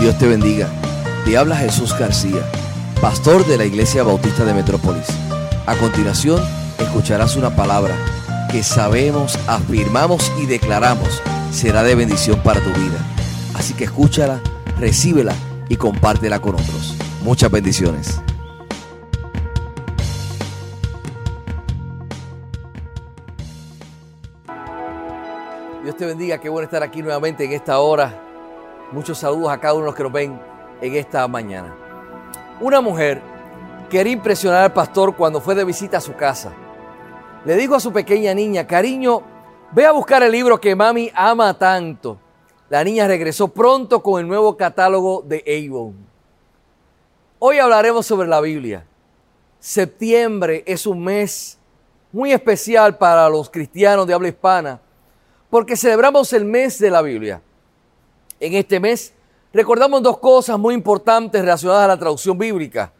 Dios 0.00 0.16
te 0.16 0.26
bendiga. 0.26 0.66
Te 1.26 1.36
habla 1.36 1.56
Jesús 1.56 1.96
García, 1.98 2.40
pastor 3.02 3.46
de 3.46 3.58
la 3.58 3.66
Iglesia 3.66 4.02
Bautista 4.02 4.46
de 4.46 4.54
Metrópolis. 4.54 5.06
A 5.66 5.76
continuación, 5.76 6.42
escucharás 6.78 7.36
una 7.36 7.54
palabra 7.54 7.94
que 8.50 8.62
sabemos, 8.62 9.38
afirmamos 9.46 10.32
y 10.42 10.46
declaramos 10.46 11.20
será 11.52 11.82
de 11.82 11.94
bendición 11.94 12.42
para 12.42 12.60
tu 12.60 12.70
vida. 12.70 12.98
Así 13.54 13.74
que 13.74 13.84
escúchala, 13.84 14.40
recíbela 14.78 15.34
y 15.68 15.76
compártela 15.76 16.40
con 16.40 16.54
otros. 16.54 16.96
Muchas 17.22 17.50
bendiciones. 17.50 18.22
Dios 25.82 25.94
te 25.94 26.06
bendiga, 26.06 26.38
qué 26.38 26.48
bueno 26.48 26.64
estar 26.64 26.82
aquí 26.82 27.02
nuevamente 27.02 27.44
en 27.44 27.52
esta 27.52 27.80
hora. 27.80 28.29
Muchos 28.92 29.18
saludos 29.18 29.50
a 29.50 29.60
cada 29.60 29.74
uno 29.74 29.84
de 29.84 29.86
los 29.86 29.94
que 29.94 30.02
nos 30.02 30.12
ven 30.12 30.40
en 30.80 30.94
esta 30.96 31.26
mañana. 31.28 31.72
Una 32.60 32.80
mujer 32.80 33.22
quería 33.88 34.12
impresionar 34.12 34.64
al 34.64 34.72
pastor 34.72 35.14
cuando 35.14 35.40
fue 35.40 35.54
de 35.54 35.64
visita 35.64 35.98
a 35.98 36.00
su 36.00 36.16
casa. 36.16 36.52
Le 37.44 37.54
dijo 37.54 37.76
a 37.76 37.80
su 37.80 37.92
pequeña 37.92 38.34
niña, 38.34 38.66
cariño, 38.66 39.22
ve 39.70 39.86
a 39.86 39.92
buscar 39.92 40.24
el 40.24 40.32
libro 40.32 40.60
que 40.60 40.74
mami 40.74 41.10
ama 41.14 41.56
tanto. 41.56 42.18
La 42.68 42.82
niña 42.82 43.06
regresó 43.06 43.46
pronto 43.48 44.02
con 44.02 44.20
el 44.20 44.26
nuevo 44.26 44.56
catálogo 44.56 45.22
de 45.22 45.44
Avon. 45.46 45.94
Hoy 47.38 47.58
hablaremos 47.58 48.04
sobre 48.06 48.26
la 48.28 48.40
Biblia. 48.40 48.84
Septiembre 49.60 50.64
es 50.66 50.86
un 50.86 51.04
mes 51.04 51.58
muy 52.10 52.32
especial 52.32 52.98
para 52.98 53.28
los 53.28 53.48
cristianos 53.50 54.06
de 54.06 54.14
habla 54.14 54.28
hispana 54.28 54.80
porque 55.48 55.76
celebramos 55.76 56.32
el 56.32 56.44
mes 56.44 56.78
de 56.78 56.90
la 56.90 57.02
Biblia. 57.02 57.40
En 58.40 58.54
este 58.54 58.80
mes 58.80 59.12
recordamos 59.52 60.02
dos 60.02 60.16
cosas 60.16 60.58
muy 60.58 60.74
importantes 60.74 61.42
relacionadas 61.42 61.84
a 61.84 61.88
la 61.88 61.98
traducción 61.98 62.38
bíblica. 62.38 62.90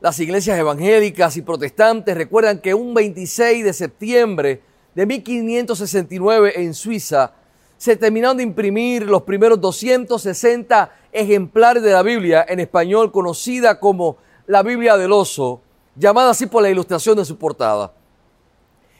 Las 0.00 0.18
iglesias 0.18 0.58
evangélicas 0.58 1.36
y 1.36 1.42
protestantes 1.42 2.16
recuerdan 2.16 2.58
que 2.58 2.74
un 2.74 2.92
26 2.92 3.64
de 3.64 3.72
septiembre 3.72 4.60
de 4.92 5.06
1569 5.06 6.54
en 6.56 6.74
Suiza 6.74 7.34
se 7.78 7.94
terminaron 7.94 8.38
de 8.38 8.42
imprimir 8.42 9.04
los 9.06 9.22
primeros 9.22 9.60
260 9.60 10.92
ejemplares 11.12 11.84
de 11.84 11.92
la 11.92 12.02
Biblia 12.02 12.44
en 12.48 12.58
español 12.58 13.12
conocida 13.12 13.78
como 13.78 14.16
la 14.48 14.64
Biblia 14.64 14.96
del 14.96 15.12
Oso, 15.12 15.60
llamada 15.94 16.30
así 16.30 16.46
por 16.46 16.64
la 16.64 16.70
ilustración 16.70 17.16
de 17.16 17.24
su 17.24 17.38
portada. 17.38 17.92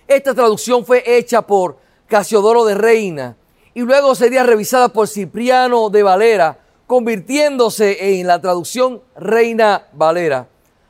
Esta 0.06 0.34
traducción 0.34 0.86
fue 0.86 1.02
hecha 1.04 1.42
por 1.42 1.78
Casiodoro 2.06 2.64
de 2.64 2.76
Reina 2.76 3.36
y 3.74 3.80
luego 3.82 4.14
sería 4.14 4.42
revisada 4.42 4.88
por 4.88 5.08
Cipriano 5.08 5.90
de 5.90 6.02
Valera, 6.02 6.58
convirtiéndose 6.86 8.18
en 8.18 8.26
la 8.26 8.40
traducción 8.40 9.02
Reina 9.16 9.86
Valera, 9.92 10.48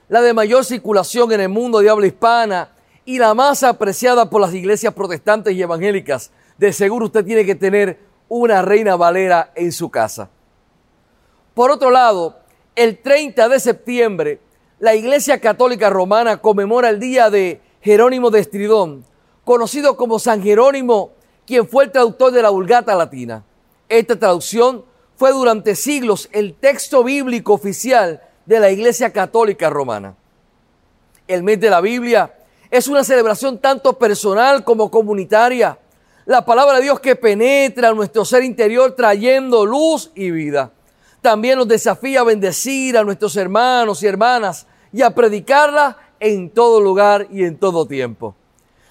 la 0.08 0.22
de 0.22 0.32
mayor 0.32 0.64
circulación 0.64 1.30
en 1.32 1.40
el 1.40 1.48
mundo 1.50 1.80
de 1.80 1.90
habla 1.90 2.06
hispana 2.06 2.70
y 3.04 3.18
la 3.18 3.34
más 3.34 3.62
apreciada 3.62 4.30
por 4.30 4.40
las 4.40 4.54
iglesias 4.54 4.94
protestantes 4.94 5.54
y 5.54 5.62
evangélicas. 5.62 6.30
De 6.56 6.72
seguro 6.72 7.06
usted 7.06 7.24
tiene 7.24 7.44
que 7.44 7.54
tener 7.54 7.98
una 8.28 8.62
Reina 8.62 8.96
Valera 8.96 9.52
en 9.54 9.72
su 9.72 9.90
casa. 9.90 10.30
Por 11.54 11.70
otro 11.70 11.90
lado, 11.90 12.38
el 12.76 13.02
30 13.02 13.48
de 13.48 13.60
septiembre, 13.60 14.40
la 14.78 14.94
Iglesia 14.94 15.40
Católica 15.40 15.90
Romana 15.90 16.38
conmemora 16.38 16.88
el 16.88 16.98
día 16.98 17.28
de 17.28 17.60
Jerónimo 17.82 18.30
de 18.30 18.40
Estridón, 18.40 19.04
conocido 19.44 19.96
como 19.96 20.18
San 20.18 20.42
Jerónimo, 20.42 21.12
quien 21.50 21.66
fue 21.66 21.82
el 21.82 21.90
traductor 21.90 22.30
de 22.30 22.42
la 22.42 22.50
Vulgata 22.50 22.94
Latina. 22.94 23.42
Esta 23.88 24.16
traducción 24.16 24.84
fue 25.16 25.32
durante 25.32 25.74
siglos 25.74 26.28
el 26.30 26.54
texto 26.54 27.02
bíblico 27.02 27.54
oficial 27.54 28.22
de 28.46 28.60
la 28.60 28.70
Iglesia 28.70 29.12
Católica 29.12 29.68
Romana. 29.68 30.14
El 31.26 31.42
mes 31.42 31.58
de 31.58 31.68
la 31.68 31.80
Biblia 31.80 32.32
es 32.70 32.86
una 32.86 33.02
celebración 33.02 33.58
tanto 33.58 33.98
personal 33.98 34.62
como 34.62 34.92
comunitaria. 34.92 35.76
La 36.24 36.44
palabra 36.44 36.76
de 36.76 36.84
Dios 36.84 37.00
que 37.00 37.16
penetra 37.16 37.92
nuestro 37.94 38.24
ser 38.24 38.44
interior 38.44 38.92
trayendo 38.92 39.66
luz 39.66 40.12
y 40.14 40.30
vida. 40.30 40.70
También 41.20 41.58
nos 41.58 41.66
desafía 41.66 42.20
a 42.20 42.24
bendecir 42.24 42.96
a 42.96 43.02
nuestros 43.02 43.34
hermanos 43.34 44.04
y 44.04 44.06
hermanas 44.06 44.68
y 44.92 45.02
a 45.02 45.10
predicarla 45.10 45.96
en 46.20 46.50
todo 46.50 46.80
lugar 46.80 47.26
y 47.28 47.42
en 47.42 47.58
todo 47.58 47.88
tiempo. 47.88 48.36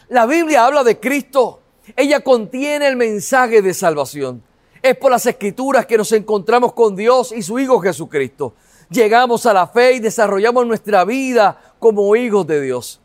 La 0.10 0.26
Biblia 0.26 0.66
habla 0.66 0.84
de 0.84 1.00
Cristo. 1.00 1.59
Ella 1.96 2.22
contiene 2.22 2.88
el 2.88 2.96
mensaje 2.96 3.62
de 3.62 3.74
salvación. 3.74 4.44
Es 4.82 4.96
por 4.96 5.12
las 5.12 5.26
escrituras 5.26 5.86
que 5.86 5.98
nos 5.98 6.12
encontramos 6.12 6.74
con 6.74 6.96
Dios 6.96 7.32
y 7.32 7.42
su 7.42 7.60
Hijo 7.60 7.80
Jesucristo. 7.80 8.54
Llegamos 8.90 9.46
a 9.46 9.54
la 9.54 9.68
fe 9.68 9.94
y 9.94 10.00
desarrollamos 10.00 10.66
nuestra 10.66 11.04
vida 11.06 11.76
como 11.80 12.16
hijos 12.16 12.48
de 12.48 12.62
Dios. 12.62 13.02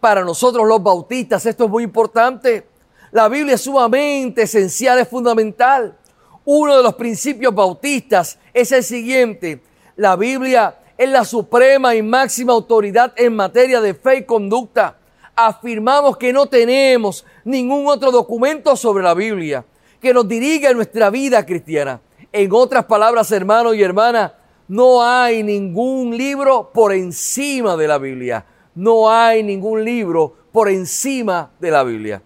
Para 0.00 0.24
nosotros 0.24 0.66
los 0.66 0.82
bautistas 0.82 1.44
esto 1.46 1.64
es 1.64 1.70
muy 1.70 1.84
importante. 1.84 2.66
La 3.10 3.28
Biblia 3.28 3.54
es 3.54 3.62
sumamente 3.62 4.42
esencial, 4.42 4.98
es 4.98 5.08
fundamental. 5.08 5.96
Uno 6.44 6.76
de 6.76 6.82
los 6.82 6.94
principios 6.94 7.54
bautistas 7.54 8.38
es 8.54 8.72
el 8.72 8.82
siguiente. 8.82 9.62
La 9.96 10.16
Biblia 10.16 10.78
es 10.96 11.08
la 11.08 11.24
suprema 11.24 11.94
y 11.94 12.02
máxima 12.02 12.52
autoridad 12.52 13.12
en 13.16 13.36
materia 13.36 13.80
de 13.80 13.94
fe 13.94 14.18
y 14.18 14.24
conducta 14.24 14.96
afirmamos 15.40 16.16
que 16.16 16.32
no 16.32 16.46
tenemos 16.46 17.24
ningún 17.44 17.86
otro 17.86 18.10
documento 18.10 18.74
sobre 18.74 19.04
la 19.04 19.14
Biblia 19.14 19.64
que 20.00 20.12
nos 20.12 20.26
dirija 20.26 20.70
en 20.70 20.76
nuestra 20.76 21.10
vida 21.10 21.46
cristiana. 21.46 22.00
En 22.32 22.52
otras 22.52 22.86
palabras, 22.86 23.30
hermanos 23.30 23.76
y 23.76 23.82
hermanas, 23.82 24.32
no 24.66 25.00
hay 25.00 25.44
ningún 25.44 26.16
libro 26.16 26.70
por 26.74 26.92
encima 26.92 27.76
de 27.76 27.86
la 27.86 27.98
Biblia. 27.98 28.44
No 28.74 29.08
hay 29.08 29.44
ningún 29.44 29.84
libro 29.84 30.34
por 30.50 30.68
encima 30.68 31.52
de 31.60 31.70
la 31.70 31.84
Biblia. 31.84 32.20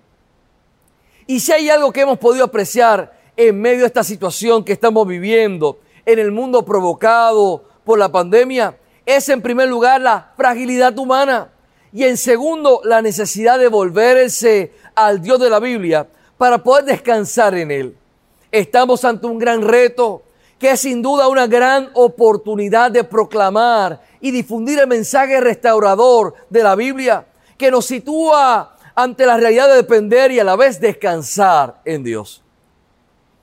Y 1.27 1.39
si 1.41 1.53
hay 1.53 1.69
algo 1.69 1.93
que 1.93 2.01
hemos 2.01 2.19
podido 2.19 2.47
apreciar 2.47 3.13
en 3.37 3.61
medio 3.61 3.81
de 3.81 3.87
esta 3.87 4.05
situación 4.05 4.65
que 4.65 4.73
estamos 4.73 5.07
viviendo 5.07 5.81
en 6.07 6.19
el 6.19 6.33
mundo 6.33 6.65
provocado 6.65 7.65
por 7.85 7.99
la 7.99 8.11
pandemia, 8.11 8.79
es 9.05 9.29
en 9.29 9.43
primer 9.43 9.69
lugar 9.69 10.01
la 10.01 10.33
fragilidad 10.35 10.99
humana. 10.99 11.51
Y 11.93 12.05
en 12.05 12.17
segundo, 12.17 12.81
la 12.85 13.03
necesidad 13.03 13.59
de 13.59 13.69
volverse 13.69 14.73
al 14.95 15.21
Dios 15.21 15.39
de 15.39 15.51
la 15.51 15.61
Biblia 15.61 16.07
para 16.39 16.63
poder 16.63 16.85
descansar 16.85 17.55
en 17.55 17.71
Él. 17.71 17.97
Estamos 18.51 19.05
ante 19.05 19.27
un 19.27 19.39
gran 19.39 19.63
reto 19.63 20.23
que 20.59 20.71
es 20.71 20.81
sin 20.81 21.03
duda 21.03 21.29
una 21.29 21.47
gran 21.47 21.91
oportunidad 21.95 22.91
de 22.91 23.03
proclamar 23.03 24.01
y 24.21 24.31
difundir 24.31 24.79
el 24.79 24.87
mensaje 24.87 25.41
restaurador 25.41 26.35
de 26.49 26.63
la 26.63 26.77
Biblia 26.77 27.27
que 27.59 27.71
nos 27.71 27.87
sitúa 27.87 28.77
ante 28.95 29.27
la 29.27 29.37
realidad 29.37 29.69
de 29.69 29.77
depender 29.77 30.31
y 30.31 30.39
a 30.39 30.45
la 30.45 30.57
vez 30.57 30.81
descansar 30.81 31.81
en 31.85 32.05
Dios. 32.05 32.43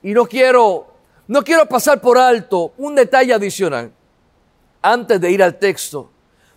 Y 0.02 0.12
no 0.12 0.24
quiero, 0.26 0.86
no 1.28 1.44
quiero 1.44 1.66
pasar 1.66 2.00
por 2.00 2.16
alto 2.16 2.72
un 2.78 2.94
detalle 2.94 3.34
adicional 3.34 3.92
antes 4.80 5.20
de 5.20 5.30
ir 5.30 5.42
al 5.42 5.58
texto. 5.58 6.10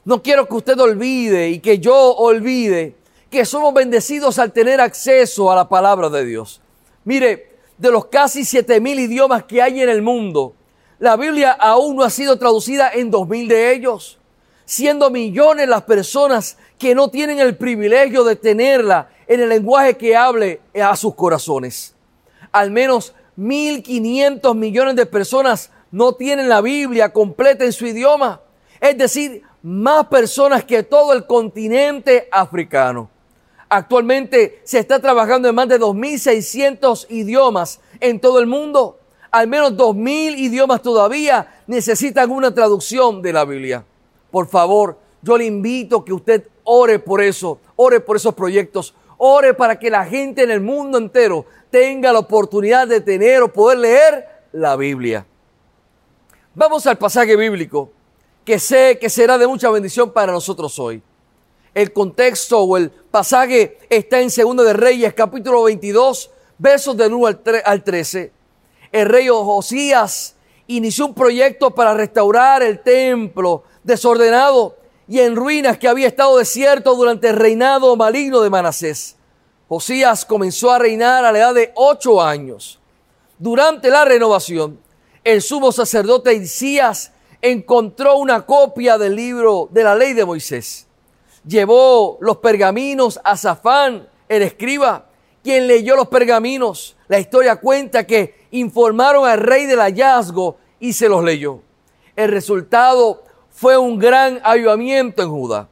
No 0.05 0.21
quiero 0.21 0.47
que 0.47 0.55
usted 0.55 0.79
olvide 0.79 1.49
y 1.49 1.59
que 1.59 1.79
yo 1.79 1.95
olvide 2.15 2.95
que 3.29 3.45
somos 3.45 3.73
bendecidos 3.73 4.37
al 4.37 4.51
tener 4.51 4.81
acceso 4.81 5.51
a 5.51 5.55
la 5.55 5.69
palabra 5.69 6.09
de 6.09 6.25
Dios. 6.25 6.61
Mire, 7.05 7.53
de 7.77 7.91
los 7.91 8.05
casi 8.05 8.45
siete 8.45 8.79
mil 8.79 8.99
idiomas 8.99 9.43
que 9.43 9.61
hay 9.61 9.81
en 9.81 9.89
el 9.89 10.01
mundo, 10.01 10.55
la 10.99 11.15
Biblia 11.15 11.51
aún 11.51 11.95
no 11.95 12.03
ha 12.03 12.09
sido 12.09 12.37
traducida 12.37 12.91
en 12.93 13.11
dos 13.11 13.27
mil 13.27 13.47
de 13.47 13.73
ellos, 13.73 14.19
siendo 14.65 15.09
millones 15.09 15.67
las 15.67 15.83
personas 15.83 16.57
que 16.77 16.93
no 16.95 17.09
tienen 17.09 17.39
el 17.39 17.57
privilegio 17.57 18.23
de 18.23 18.35
tenerla 18.35 19.09
en 19.27 19.39
el 19.39 19.49
lenguaje 19.49 19.97
que 19.97 20.15
hable 20.15 20.61
a 20.81 20.95
sus 20.95 21.15
corazones. 21.15 21.95
Al 22.51 22.71
menos 22.71 23.13
mil 23.35 23.81
quinientos 23.81 24.55
millones 24.55 24.95
de 24.95 25.05
personas 25.05 25.71
no 25.91 26.13
tienen 26.13 26.49
la 26.49 26.61
Biblia 26.61 27.11
completa 27.11 27.65
en 27.65 27.73
su 27.73 27.85
idioma. 27.85 28.41
Es 28.79 28.97
decir, 28.97 29.43
más 29.63 30.07
personas 30.07 30.65
que 30.65 30.83
todo 30.83 31.13
el 31.13 31.25
continente 31.25 32.27
africano. 32.31 33.09
Actualmente 33.69 34.61
se 34.65 34.77
está 34.77 34.99
trabajando 34.99 35.47
en 35.47 35.55
más 35.55 35.69
de 35.69 35.79
2.600 35.79 37.07
idiomas 37.09 37.79
en 37.99 38.19
todo 38.19 38.39
el 38.39 38.45
mundo. 38.45 38.99
Al 39.31 39.47
menos 39.47 39.73
2.000 39.73 40.37
idiomas 40.37 40.81
todavía 40.81 41.61
necesitan 41.65 42.29
una 42.29 42.53
traducción 42.53 43.21
de 43.21 43.33
la 43.33 43.45
Biblia. 43.45 43.83
Por 44.29 44.47
favor, 44.47 44.99
yo 45.21 45.37
le 45.37 45.45
invito 45.45 46.03
que 46.03 46.13
usted 46.13 46.47
ore 46.65 46.99
por 46.99 47.21
eso, 47.21 47.59
ore 47.77 48.01
por 48.01 48.17
esos 48.17 48.35
proyectos, 48.35 48.93
ore 49.17 49.53
para 49.53 49.79
que 49.79 49.89
la 49.89 50.05
gente 50.05 50.43
en 50.43 50.51
el 50.51 50.59
mundo 50.59 50.97
entero 50.97 51.45
tenga 51.71 52.11
la 52.11 52.19
oportunidad 52.19 52.87
de 52.87 52.99
tener 52.99 53.41
o 53.41 53.51
poder 53.51 53.79
leer 53.79 54.27
la 54.51 54.75
Biblia. 54.75 55.25
Vamos 56.53 56.85
al 56.85 56.97
pasaje 56.97 57.35
bíblico 57.37 57.89
que 58.45 58.59
sé 58.59 58.97
que 58.99 59.09
será 59.09 59.37
de 59.37 59.47
mucha 59.47 59.69
bendición 59.69 60.11
para 60.11 60.31
nosotros 60.31 60.77
hoy. 60.79 61.01
El 61.73 61.91
contexto 61.93 62.59
o 62.61 62.77
el 62.77 62.91
pasaje 62.91 63.77
está 63.89 64.19
en 64.19 64.29
Segundo 64.29 64.63
de 64.63 64.73
Reyes, 64.73 65.13
capítulo 65.13 65.63
22, 65.63 66.29
versos 66.57 66.95
del 66.95 67.13
1 67.13 67.39
al 67.65 67.83
13. 67.83 68.31
El 68.91 69.09
rey 69.09 69.27
Josías 69.27 70.35
inició 70.67 71.07
un 71.07 71.15
proyecto 71.15 71.71
para 71.71 71.93
restaurar 71.93 72.61
el 72.61 72.81
templo 72.81 73.63
desordenado 73.83 74.77
y 75.07 75.19
en 75.19 75.35
ruinas 75.35 75.77
que 75.77 75.87
había 75.87 76.07
estado 76.07 76.37
desierto 76.37 76.95
durante 76.95 77.29
el 77.29 77.35
reinado 77.35 77.95
maligno 77.95 78.41
de 78.41 78.49
Manasés. 78.49 79.15
Josías 79.67 80.25
comenzó 80.25 80.71
a 80.71 80.79
reinar 80.79 81.25
a 81.25 81.31
la 81.31 81.39
edad 81.39 81.53
de 81.55 81.71
ocho 81.75 82.21
años. 82.21 82.79
Durante 83.39 83.89
la 83.89 84.05
renovación, 84.05 84.79
el 85.23 85.41
sumo 85.41 85.71
sacerdote 85.71 86.33
Isías 86.33 87.12
encontró 87.43 88.15
una 88.15 88.45
copia 88.45 88.97
del 88.97 89.17
libro 89.17 89.67
de 89.69 89.83
la 89.83 89.95
ley 89.95 90.13
de 90.13 90.23
Moisés. 90.23 90.87
Llevó 91.45 92.17
los 92.21 92.37
pergaminos 92.37 93.19
a 93.21 93.35
Zafán, 93.35 94.07
el 94.29 94.43
escriba, 94.43 95.07
quien 95.43 95.67
leyó 95.67 95.97
los 95.97 96.07
pergaminos. 96.07 96.95
La 97.09 97.19
historia 97.19 97.57
cuenta 97.57 98.07
que 98.07 98.47
informaron 98.51 99.27
al 99.27 99.39
rey 99.39 99.65
del 99.65 99.79
hallazgo 99.79 100.55
y 100.79 100.93
se 100.93 101.09
los 101.09 101.21
leyó. 101.21 101.59
El 102.15 102.31
resultado 102.31 103.23
fue 103.49 103.77
un 103.77 103.99
gran 103.99 104.39
avivamiento 104.41 105.21
en 105.21 105.29
Judá. 105.29 105.67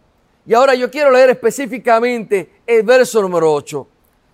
Y 0.45 0.53
ahora 0.53 0.75
yo 0.75 0.91
quiero 0.91 1.09
leer 1.09 1.29
específicamente 1.29 2.51
el 2.67 2.83
verso 2.83 3.21
número 3.21 3.53
8. 3.53 3.87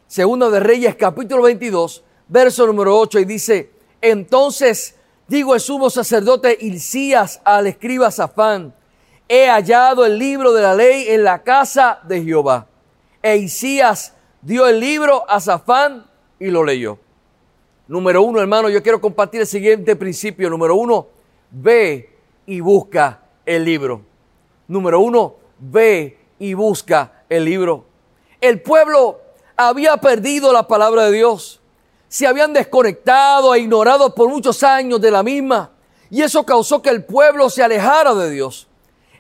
Segundo 0.07 0.50
de 0.50 0.60
Reyes 0.60 0.95
capítulo 0.95 1.44
22, 1.44 2.04
verso 2.30 2.66
número 2.66 2.98
8 2.98 3.19
y 3.19 3.25
dice, 3.25 3.69
entonces 4.01 4.96
digo 5.27 5.53
el 5.53 5.59
sumo 5.59 5.89
sacerdote 5.89 6.57
Hilcías 6.59 7.41
al 7.44 7.68
escriba 7.68 8.12
Safán, 8.12 8.74
he 9.27 9.47
hallado 9.47 10.06
el 10.06 10.18
libro 10.18 10.53
de 10.53 10.62
la 10.62 10.74
ley 10.74 11.07
en 11.09 11.24
la 11.24 11.44
casa 11.44 12.00
de 12.03 12.24
Jehová. 12.24 12.68
E 13.21 13.38
Hilcías 13.38 14.13
dio 14.41 14.68
el 14.68 14.79
libro 14.79 15.29
a 15.29 15.39
Safán 15.39 16.06
y 16.39 16.47
lo 16.47 16.63
leyó. 16.63 16.97
Número 17.88 18.21
uno, 18.21 18.41
hermano, 18.41 18.69
yo 18.69 18.83
quiero 18.83 19.00
compartir 19.00 19.41
el 19.41 19.47
siguiente 19.47 19.95
principio. 19.95 20.50
Número 20.50 20.75
uno, 20.75 21.07
ve 21.51 22.09
y 22.45 22.59
busca 22.59 23.21
el 23.45 23.63
libro. 23.63 24.01
Número 24.68 25.00
uno, 25.00 25.35
ve 25.59 26.18
y 26.39 26.53
busca 26.53 27.24
el 27.29 27.45
libro. 27.45 27.85
El 28.41 28.62
pueblo 28.62 29.21
había 29.56 29.97
perdido 29.97 30.51
la 30.53 30.68
palabra 30.68 31.06
de 31.06 31.13
Dios. 31.13 31.62
Se 32.09 32.25
habían 32.25 32.54
desconectado 32.54 33.54
e 33.54 33.59
ignorado 33.59 34.13
por 34.15 34.30
muchos 34.30 34.63
años 34.63 35.01
de 35.01 35.12
la 35.12 35.24
misma. 35.24 35.71
Y 36.09 36.21
eso 36.21 36.45
causó 36.45 36.81
que 36.81 36.89
el 36.89 37.04
pueblo 37.04 37.50
se 37.50 37.63
alejara 37.63 38.13
de 38.13 38.30
Dios. 38.30 38.68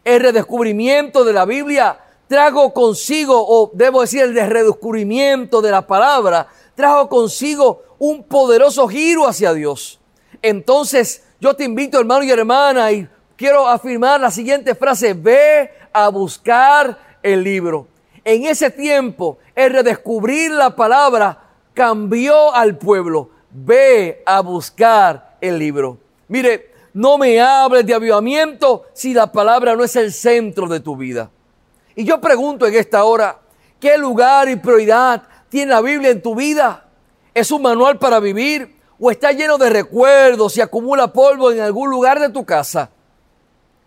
El 0.03 0.21
redescubrimiento 0.21 1.25
de 1.25 1.33
la 1.33 1.45
Biblia 1.45 1.99
trajo 2.27 2.73
consigo, 2.73 3.45
o 3.47 3.71
debo 3.73 4.01
decir, 4.01 4.21
el 4.21 4.35
redescubrimiento 4.35 5.61
de 5.61 5.71
la 5.71 5.85
palabra, 5.85 6.47
trajo 6.75 7.09
consigo 7.09 7.83
un 7.99 8.23
poderoso 8.23 8.87
giro 8.87 9.27
hacia 9.27 9.53
Dios. 9.53 9.99
Entonces, 10.41 11.23
yo 11.39 11.55
te 11.55 11.63
invito, 11.63 11.99
hermano 11.99 12.23
y 12.23 12.31
hermana, 12.31 12.91
y 12.91 13.07
quiero 13.35 13.67
afirmar 13.67 14.19
la 14.19 14.31
siguiente 14.31 14.75
frase, 14.75 15.13
ve 15.13 15.71
a 15.91 16.09
buscar 16.09 16.97
el 17.23 17.43
libro. 17.43 17.87
En 18.23 18.45
ese 18.45 18.69
tiempo, 18.69 19.37
el 19.55 19.71
redescubrir 19.71 20.51
la 20.51 20.75
palabra 20.75 21.46
cambió 21.77 22.55
al 22.55 22.75
pueblo. 22.79 23.29
Ve 23.51 24.23
a 24.25 24.41
buscar 24.41 25.37
el 25.39 25.59
libro. 25.59 25.99
Mire, 26.27 26.71
no 26.95 27.19
me 27.19 27.39
hables 27.39 27.85
de 27.85 27.93
avivamiento 27.93 28.87
si 28.93 29.13
la 29.13 29.31
palabra 29.31 29.75
no 29.75 29.83
es 29.83 29.95
el 29.95 30.11
centro 30.11 30.67
de 30.67 30.79
tu 30.79 30.97
vida. 30.97 31.29
Y 31.95 32.03
yo 32.03 32.19
pregunto 32.19 32.65
en 32.65 32.73
esta 32.73 33.03
hora, 33.03 33.37
¿qué 33.79 33.95
lugar 33.95 34.49
y 34.49 34.55
prioridad 34.55 35.21
tiene 35.49 35.71
la 35.71 35.81
Biblia 35.81 36.09
en 36.09 36.23
tu 36.23 36.33
vida? 36.33 36.87
¿Es 37.31 37.51
un 37.51 37.61
manual 37.61 37.99
para 37.99 38.19
vivir 38.19 38.75
o 38.99 39.11
está 39.11 39.31
lleno 39.31 39.59
de 39.59 39.69
recuerdos 39.69 40.57
y 40.57 40.61
acumula 40.61 41.13
polvo 41.13 41.51
en 41.51 41.59
algún 41.59 41.91
lugar 41.91 42.19
de 42.19 42.29
tu 42.29 42.43
casa? 42.43 42.89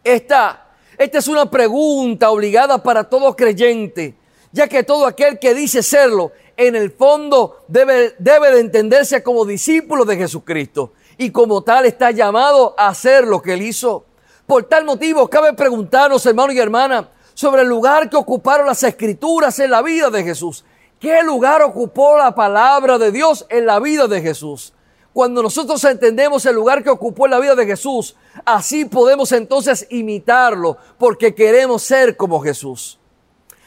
Esta, 0.04 0.68
esta 0.96 1.18
es 1.18 1.26
una 1.26 1.50
pregunta 1.50 2.30
obligada 2.30 2.80
para 2.80 3.02
todo 3.02 3.34
creyente, 3.34 4.14
ya 4.52 4.68
que 4.68 4.84
todo 4.84 5.06
aquel 5.06 5.40
que 5.40 5.54
dice 5.54 5.82
serlo, 5.82 6.30
en 6.60 6.76
el 6.76 6.90
fondo 6.90 7.64
debe, 7.68 8.14
de 8.18 8.60
entenderse 8.60 9.22
como 9.22 9.46
discípulo 9.46 10.04
de 10.04 10.18
Jesucristo 10.18 10.92
y 11.16 11.30
como 11.30 11.62
tal 11.62 11.86
está 11.86 12.10
llamado 12.10 12.74
a 12.76 12.88
hacer 12.88 13.26
lo 13.26 13.40
que 13.40 13.54
él 13.54 13.62
hizo. 13.62 14.04
Por 14.46 14.64
tal 14.64 14.84
motivo, 14.84 15.26
cabe 15.30 15.54
preguntarnos, 15.54 16.26
hermano 16.26 16.52
y 16.52 16.58
hermana, 16.58 17.08
sobre 17.32 17.62
el 17.62 17.68
lugar 17.68 18.10
que 18.10 18.16
ocuparon 18.18 18.66
las 18.66 18.82
escrituras 18.82 19.58
en 19.58 19.70
la 19.70 19.80
vida 19.80 20.10
de 20.10 20.22
Jesús. 20.22 20.66
¿Qué 20.98 21.22
lugar 21.22 21.62
ocupó 21.62 22.18
la 22.18 22.34
palabra 22.34 22.98
de 22.98 23.10
Dios 23.10 23.46
en 23.48 23.64
la 23.64 23.80
vida 23.80 24.06
de 24.06 24.20
Jesús? 24.20 24.74
Cuando 25.14 25.42
nosotros 25.42 25.82
entendemos 25.84 26.44
el 26.44 26.56
lugar 26.56 26.84
que 26.84 26.90
ocupó 26.90 27.24
en 27.24 27.30
la 27.30 27.40
vida 27.40 27.54
de 27.54 27.64
Jesús, 27.64 28.16
así 28.44 28.84
podemos 28.84 29.32
entonces 29.32 29.86
imitarlo 29.88 30.76
porque 30.98 31.34
queremos 31.34 31.82
ser 31.82 32.18
como 32.18 32.38
Jesús. 32.40 32.98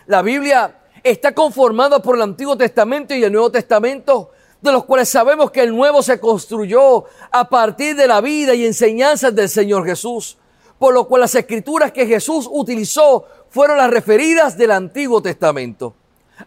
La 0.06 0.22
Biblia 0.22 0.76
está 1.04 1.34
conformada 1.34 2.02
por 2.02 2.16
el 2.16 2.22
Antiguo 2.22 2.58
Testamento 2.58 3.14
y 3.14 3.24
el 3.24 3.32
Nuevo 3.32 3.52
Testamento, 3.52 4.32
de 4.62 4.72
los 4.72 4.86
cuales 4.86 5.10
sabemos 5.10 5.52
que 5.52 5.62
el 5.62 5.76
Nuevo 5.76 6.02
se 6.02 6.20
construyó 6.20 7.04
a 7.32 7.50
partir 7.50 7.96
de 7.96 8.08
la 8.08 8.22
vida 8.22 8.56
y 8.56 8.66
enseñanzas 8.66 9.36
del 9.36 9.50
Señor 9.50 9.86
Jesús, 9.86 10.38
por 10.80 10.94
lo 10.94 11.08
cual 11.08 11.22
las 11.22 11.36
escrituras 11.36 11.92
que 11.92 12.08
Jesús 12.08 12.48
utilizó 12.50 13.26
fueron 13.50 13.78
las 13.78 13.90
referidas 13.90 14.58
del 14.58 14.72
Antiguo 14.72 15.22
Testamento. 15.22 15.94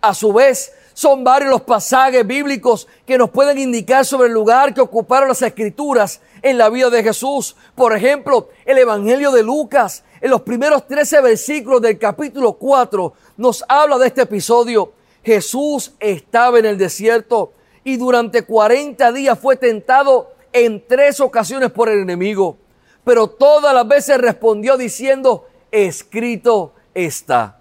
A 0.00 0.14
su 0.14 0.32
vez, 0.32 0.72
son 0.94 1.24
varios 1.24 1.50
los 1.50 1.60
pasajes 1.60 2.26
bíblicos 2.26 2.88
que 3.04 3.18
nos 3.18 3.28
pueden 3.28 3.58
indicar 3.58 4.06
sobre 4.06 4.28
el 4.28 4.34
lugar 4.34 4.72
que 4.72 4.80
ocuparon 4.80 5.28
las 5.28 5.42
escrituras 5.42 6.22
en 6.40 6.56
la 6.56 6.70
vida 6.70 6.88
de 6.88 7.02
Jesús. 7.02 7.54
Por 7.74 7.94
ejemplo, 7.94 8.48
el 8.64 8.78
Evangelio 8.78 9.30
de 9.30 9.42
Lucas, 9.42 10.04
en 10.22 10.30
los 10.30 10.40
primeros 10.40 10.86
13 10.86 11.20
versículos 11.20 11.82
del 11.82 11.98
capítulo 11.98 12.54
4, 12.54 13.12
nos 13.36 13.64
habla 13.68 13.98
de 13.98 14.08
este 14.08 14.22
episodio. 14.22 14.92
Jesús 15.24 15.92
estaba 16.00 16.58
en 16.58 16.66
el 16.66 16.78
desierto 16.78 17.52
y 17.84 17.96
durante 17.96 18.42
40 18.42 19.12
días 19.12 19.38
fue 19.38 19.56
tentado 19.56 20.32
en 20.52 20.86
tres 20.86 21.20
ocasiones 21.20 21.70
por 21.70 21.88
el 21.88 22.00
enemigo. 22.00 22.56
Pero 23.04 23.28
todas 23.28 23.74
las 23.74 23.86
veces 23.86 24.18
respondió 24.18 24.76
diciendo, 24.76 25.46
escrito 25.70 26.74
está. 26.94 27.60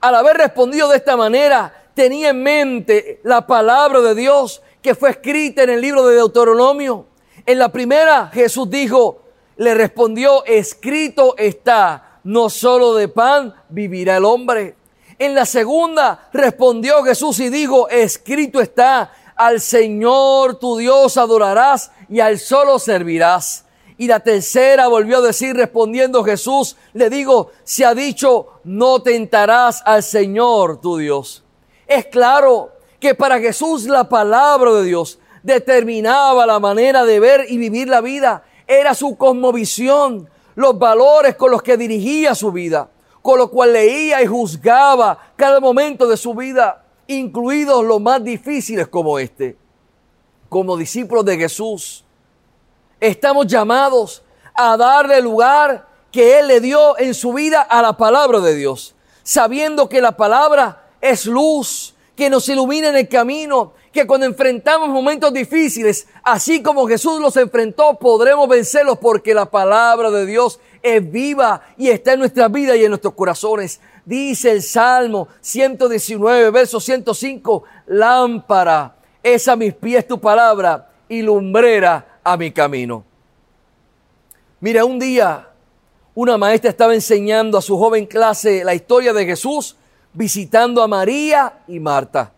Al 0.00 0.14
haber 0.14 0.36
respondido 0.36 0.88
de 0.88 0.96
esta 0.96 1.16
manera, 1.16 1.72
tenía 1.94 2.30
en 2.30 2.42
mente 2.42 3.20
la 3.22 3.46
palabra 3.46 4.00
de 4.00 4.14
Dios 4.14 4.62
que 4.82 4.94
fue 4.94 5.10
escrita 5.10 5.62
en 5.62 5.70
el 5.70 5.80
libro 5.80 6.06
de 6.06 6.16
Deuteronomio. 6.16 7.06
En 7.46 7.58
la 7.58 7.70
primera 7.70 8.28
Jesús 8.32 8.68
dijo, 8.68 9.22
le 9.56 9.74
respondió, 9.74 10.44
escrito 10.44 11.34
está, 11.38 12.13
no 12.24 12.50
solo 12.50 12.94
de 12.94 13.08
pan 13.08 13.54
vivirá 13.68 14.16
el 14.16 14.24
hombre. 14.24 14.76
En 15.18 15.34
la 15.34 15.46
segunda 15.46 16.28
respondió 16.32 17.02
Jesús 17.04 17.38
y 17.40 17.48
dijo, 17.48 17.88
escrito 17.88 18.60
está, 18.60 19.12
al 19.36 19.60
Señor 19.60 20.58
tu 20.58 20.76
Dios 20.76 21.16
adorarás 21.16 21.92
y 22.08 22.20
al 22.20 22.38
solo 22.38 22.78
servirás. 22.78 23.64
Y 23.96 24.08
la 24.08 24.20
tercera 24.20 24.88
volvió 24.88 25.18
a 25.18 25.22
decir 25.22 25.54
respondiendo 25.54 26.24
Jesús, 26.24 26.76
le 26.94 27.10
digo, 27.10 27.52
se 27.62 27.84
ha 27.84 27.94
dicho, 27.94 28.60
no 28.64 29.02
tentarás 29.02 29.82
al 29.84 30.02
Señor 30.02 30.80
tu 30.80 30.96
Dios. 30.96 31.44
Es 31.86 32.06
claro 32.06 32.72
que 32.98 33.14
para 33.14 33.38
Jesús 33.38 33.84
la 33.84 34.08
palabra 34.08 34.72
de 34.72 34.84
Dios 34.84 35.18
determinaba 35.44 36.46
la 36.46 36.58
manera 36.58 37.04
de 37.04 37.20
ver 37.20 37.46
y 37.48 37.58
vivir 37.58 37.86
la 37.88 38.00
vida. 38.00 38.44
Era 38.66 38.94
su 38.94 39.16
cosmovisión, 39.16 40.28
los 40.54 40.78
valores 40.78 41.34
con 41.36 41.50
los 41.50 41.62
que 41.62 41.76
dirigía 41.76 42.34
su 42.34 42.52
vida, 42.52 42.88
con 43.22 43.38
lo 43.38 43.50
cual 43.50 43.72
leía 43.72 44.22
y 44.22 44.26
juzgaba 44.26 45.32
cada 45.36 45.60
momento 45.60 46.06
de 46.06 46.16
su 46.16 46.34
vida, 46.34 46.84
incluidos 47.06 47.84
los 47.84 48.00
más 48.00 48.22
difíciles 48.22 48.88
como 48.88 49.18
este. 49.18 49.56
Como 50.48 50.76
discípulos 50.76 51.24
de 51.24 51.36
Jesús, 51.36 52.04
estamos 53.00 53.46
llamados 53.46 54.22
a 54.54 54.76
darle 54.76 55.20
lugar 55.20 55.88
que 56.12 56.38
Él 56.38 56.48
le 56.48 56.60
dio 56.60 56.98
en 56.98 57.14
su 57.14 57.32
vida 57.32 57.62
a 57.62 57.82
la 57.82 57.96
palabra 57.96 58.40
de 58.40 58.54
Dios, 58.54 58.94
sabiendo 59.22 59.88
que 59.88 60.00
la 60.00 60.16
palabra 60.16 60.86
es 61.00 61.26
luz, 61.26 61.94
que 62.14 62.30
nos 62.30 62.48
ilumina 62.48 62.88
en 62.88 62.96
el 62.96 63.08
camino, 63.08 63.72
que 63.94 64.08
cuando 64.08 64.26
enfrentamos 64.26 64.88
momentos 64.88 65.32
difíciles, 65.32 66.08
así 66.24 66.60
como 66.60 66.88
Jesús 66.88 67.20
los 67.20 67.36
enfrentó, 67.36 67.96
podremos 67.96 68.48
vencerlos 68.48 68.98
porque 68.98 69.32
la 69.32 69.46
palabra 69.46 70.10
de 70.10 70.26
Dios 70.26 70.58
es 70.82 71.10
viva 71.12 71.62
y 71.78 71.90
está 71.90 72.14
en 72.14 72.18
nuestra 72.18 72.48
vida 72.48 72.74
y 72.74 72.82
en 72.84 72.90
nuestros 72.90 73.14
corazones. 73.14 73.80
Dice 74.04 74.50
el 74.50 74.62
Salmo 74.62 75.28
119, 75.40 76.50
verso 76.50 76.80
105, 76.80 77.62
lámpara 77.86 78.96
es 79.22 79.46
a 79.46 79.54
mis 79.54 79.72
pies 79.72 80.08
tu 80.08 80.20
palabra 80.20 80.90
y 81.08 81.22
lumbrera 81.22 82.18
a 82.24 82.36
mi 82.36 82.50
camino. 82.50 83.04
Mira, 84.58 84.84
un 84.84 84.98
día 84.98 85.50
una 86.16 86.36
maestra 86.36 86.70
estaba 86.70 86.94
enseñando 86.94 87.56
a 87.56 87.62
su 87.62 87.78
joven 87.78 88.06
clase 88.06 88.64
la 88.64 88.74
historia 88.74 89.12
de 89.12 89.24
Jesús 89.24 89.76
visitando 90.12 90.82
a 90.82 90.88
María 90.88 91.60
y 91.68 91.78
Marta. 91.78 92.33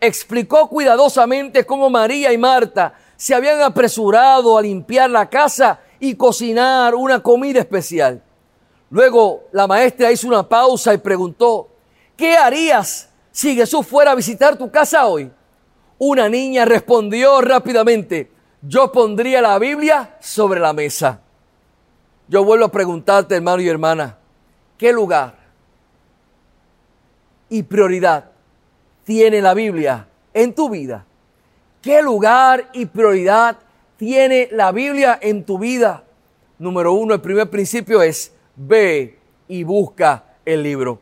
Explicó 0.00 0.68
cuidadosamente 0.68 1.64
cómo 1.64 1.88
María 1.88 2.32
y 2.32 2.38
Marta 2.38 2.94
se 3.16 3.34
habían 3.34 3.62
apresurado 3.62 4.58
a 4.58 4.62
limpiar 4.62 5.10
la 5.10 5.28
casa 5.28 5.80
y 5.98 6.14
cocinar 6.14 6.94
una 6.94 7.22
comida 7.22 7.60
especial. 7.60 8.22
Luego 8.90 9.44
la 9.52 9.66
maestra 9.66 10.12
hizo 10.12 10.28
una 10.28 10.48
pausa 10.48 10.92
y 10.94 10.98
preguntó, 10.98 11.68
¿qué 12.16 12.36
harías 12.36 13.08
si 13.32 13.54
Jesús 13.54 13.86
fuera 13.86 14.12
a 14.12 14.14
visitar 14.14 14.56
tu 14.56 14.70
casa 14.70 15.06
hoy? 15.06 15.30
Una 15.98 16.28
niña 16.28 16.64
respondió 16.64 17.40
rápidamente, 17.40 18.30
yo 18.62 18.92
pondría 18.92 19.40
la 19.40 19.58
Biblia 19.58 20.16
sobre 20.20 20.60
la 20.60 20.72
mesa. 20.72 21.20
Yo 22.28 22.44
vuelvo 22.44 22.66
a 22.66 22.72
preguntarte, 22.72 23.36
hermano 23.36 23.62
y 23.62 23.68
hermana, 23.68 24.18
¿qué 24.76 24.92
lugar 24.92 25.36
y 27.48 27.62
prioridad 27.62 28.30
tiene 29.06 29.40
la 29.40 29.54
Biblia 29.54 30.08
en 30.34 30.52
tu 30.52 30.68
vida? 30.68 31.06
¿Qué 31.80 32.02
lugar 32.02 32.68
y 32.72 32.86
prioridad 32.86 33.56
tiene 33.96 34.48
la 34.50 34.72
Biblia 34.72 35.18
en 35.22 35.44
tu 35.44 35.58
vida? 35.58 36.02
Número 36.58 36.92
uno, 36.92 37.14
el 37.14 37.20
primer 37.20 37.48
principio 37.48 38.02
es 38.02 38.32
ve 38.56 39.16
y 39.46 39.62
busca 39.62 40.24
el 40.44 40.64
libro. 40.64 40.98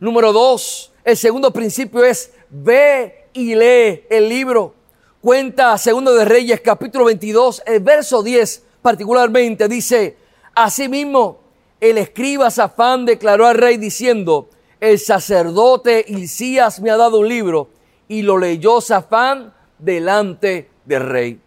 Número 0.00 0.32
dos, 0.32 0.92
el 1.04 1.16
segundo 1.16 1.52
principio 1.52 2.02
es 2.02 2.32
ve 2.48 3.28
y 3.32 3.54
lee 3.54 4.04
el 4.10 4.28
libro. 4.28 4.74
Cuenta 5.20 5.78
Segundo 5.78 6.12
de 6.14 6.24
Reyes 6.24 6.60
capítulo 6.60 7.04
22, 7.04 7.62
el 7.66 7.80
verso 7.80 8.24
10 8.24 8.64
particularmente 8.82 9.68
dice, 9.68 10.16
asimismo 10.54 11.38
el 11.78 11.98
escriba 11.98 12.50
Safán 12.50 13.04
declaró 13.04 13.46
al 13.46 13.54
rey 13.54 13.76
diciendo, 13.76 14.48
el 14.80 14.98
sacerdote 14.98 16.04
Isías 16.08 16.80
me 16.80 16.90
ha 16.90 16.96
dado 16.96 17.20
un 17.20 17.28
libro 17.28 17.68
y 18.08 18.22
lo 18.22 18.38
leyó 18.38 18.80
Safán 18.80 19.52
delante 19.78 20.70
del 20.84 21.02
rey. 21.02 21.40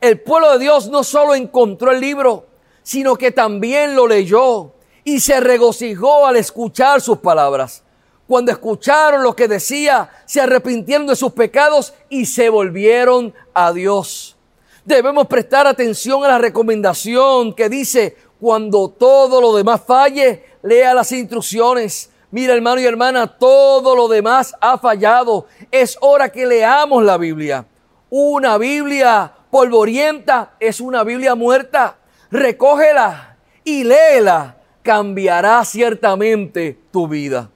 El 0.00 0.20
pueblo 0.20 0.52
de 0.52 0.58
Dios 0.58 0.88
no 0.88 1.04
solo 1.04 1.34
encontró 1.34 1.92
el 1.92 2.00
libro, 2.00 2.46
sino 2.82 3.16
que 3.16 3.30
también 3.30 3.94
lo 3.94 4.06
leyó 4.06 4.72
y 5.04 5.20
se 5.20 5.40
regocijó 5.40 6.26
al 6.26 6.36
escuchar 6.36 7.00
sus 7.00 7.18
palabras. 7.18 7.82
Cuando 8.26 8.50
escucharon 8.50 9.22
lo 9.22 9.36
que 9.36 9.46
decía, 9.46 10.10
se 10.26 10.40
arrepintieron 10.40 11.06
de 11.06 11.14
sus 11.14 11.32
pecados 11.32 11.94
y 12.08 12.26
se 12.26 12.48
volvieron 12.48 13.32
a 13.54 13.72
Dios. 13.72 14.36
Debemos 14.84 15.26
prestar 15.26 15.66
atención 15.66 16.24
a 16.24 16.28
la 16.28 16.38
recomendación 16.38 17.54
que 17.54 17.68
dice, 17.68 18.16
cuando 18.40 18.88
todo 18.88 19.40
lo 19.40 19.56
demás 19.56 19.80
falle, 19.86 20.44
lea 20.66 20.92
las 20.92 21.12
instrucciones. 21.12 22.10
Mira 22.30 22.52
hermano 22.52 22.80
y 22.80 22.84
hermana, 22.84 23.26
todo 23.38 23.94
lo 23.94 24.08
demás 24.08 24.54
ha 24.60 24.76
fallado. 24.78 25.46
Es 25.70 25.96
hora 26.00 26.30
que 26.30 26.44
leamos 26.44 27.02
la 27.04 27.16
Biblia. 27.16 27.64
Una 28.10 28.58
Biblia 28.58 29.32
polvorienta 29.50 30.54
es 30.60 30.80
una 30.80 31.04
Biblia 31.04 31.34
muerta. 31.34 31.96
Recógela 32.30 33.36
y 33.64 33.84
léela. 33.84 34.56
Cambiará 34.82 35.64
ciertamente 35.64 36.78
tu 36.92 37.08
vida. 37.08 37.50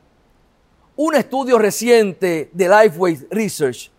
Un 0.97 1.15
estudio 1.15 1.59
reciente 1.59 2.51
de 2.53 2.69
Lifeway 2.69 3.27
Research 3.31 3.91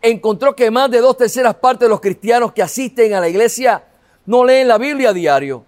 encontró 0.00 0.54
que 0.54 0.70
más 0.70 0.90
de 0.90 1.00
dos 1.00 1.16
terceras 1.16 1.56
partes 1.56 1.86
de 1.86 1.88
los 1.88 2.00
cristianos 2.00 2.52
que 2.52 2.62
asisten 2.62 3.14
a 3.14 3.20
la 3.20 3.28
iglesia 3.28 3.84
no 4.26 4.44
leen 4.44 4.68
la 4.68 4.78
Biblia 4.78 5.10
a 5.10 5.12
diario. 5.12 5.64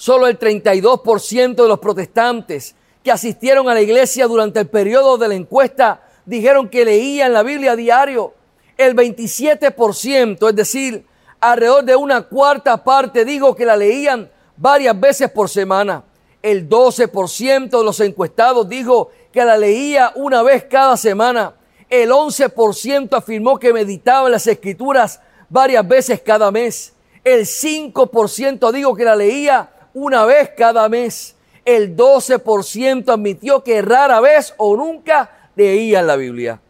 Solo 0.00 0.28
el 0.28 0.38
32% 0.38 1.56
de 1.56 1.68
los 1.68 1.78
protestantes 1.78 2.74
que 3.04 3.12
asistieron 3.12 3.68
a 3.68 3.74
la 3.74 3.82
iglesia 3.82 4.26
durante 4.26 4.58
el 4.58 4.66
periodo 4.66 5.18
de 5.18 5.28
la 5.28 5.34
encuesta 5.34 6.00
dijeron 6.24 6.70
que 6.70 6.86
leían 6.86 7.34
la 7.34 7.42
Biblia 7.42 7.76
diario. 7.76 8.32
El 8.78 8.96
27%, 8.96 10.48
es 10.48 10.56
decir, 10.56 11.04
alrededor 11.38 11.84
de 11.84 11.96
una 11.96 12.22
cuarta 12.22 12.82
parte, 12.82 13.26
digo 13.26 13.54
que 13.54 13.66
la 13.66 13.76
leían 13.76 14.30
varias 14.56 14.98
veces 14.98 15.30
por 15.30 15.50
semana. 15.50 16.02
El 16.40 16.66
12% 16.66 17.68
de 17.68 17.84
los 17.84 18.00
encuestados 18.00 18.66
dijo 18.70 19.10
que 19.30 19.44
la 19.44 19.58
leía 19.58 20.14
una 20.14 20.42
vez 20.42 20.64
cada 20.64 20.96
semana. 20.96 21.52
El 21.90 22.08
11% 22.08 23.18
afirmó 23.18 23.58
que 23.58 23.74
meditaba 23.74 24.30
las 24.30 24.46
escrituras 24.46 25.20
varias 25.50 25.86
veces 25.86 26.22
cada 26.22 26.50
mes. 26.50 26.94
El 27.22 27.40
5% 27.42 28.72
dijo 28.72 28.94
que 28.94 29.04
la 29.04 29.14
leía 29.14 29.72
una 29.94 30.24
vez 30.24 30.52
cada 30.56 30.88
mes. 30.88 31.36
El 31.64 31.96
12% 31.96 33.12
admitió 33.12 33.62
que 33.62 33.82
rara 33.82 34.20
vez 34.20 34.54
o 34.56 34.76
nunca 34.76 35.50
leía 35.56 36.02
la 36.02 36.16
Biblia. 36.16 36.60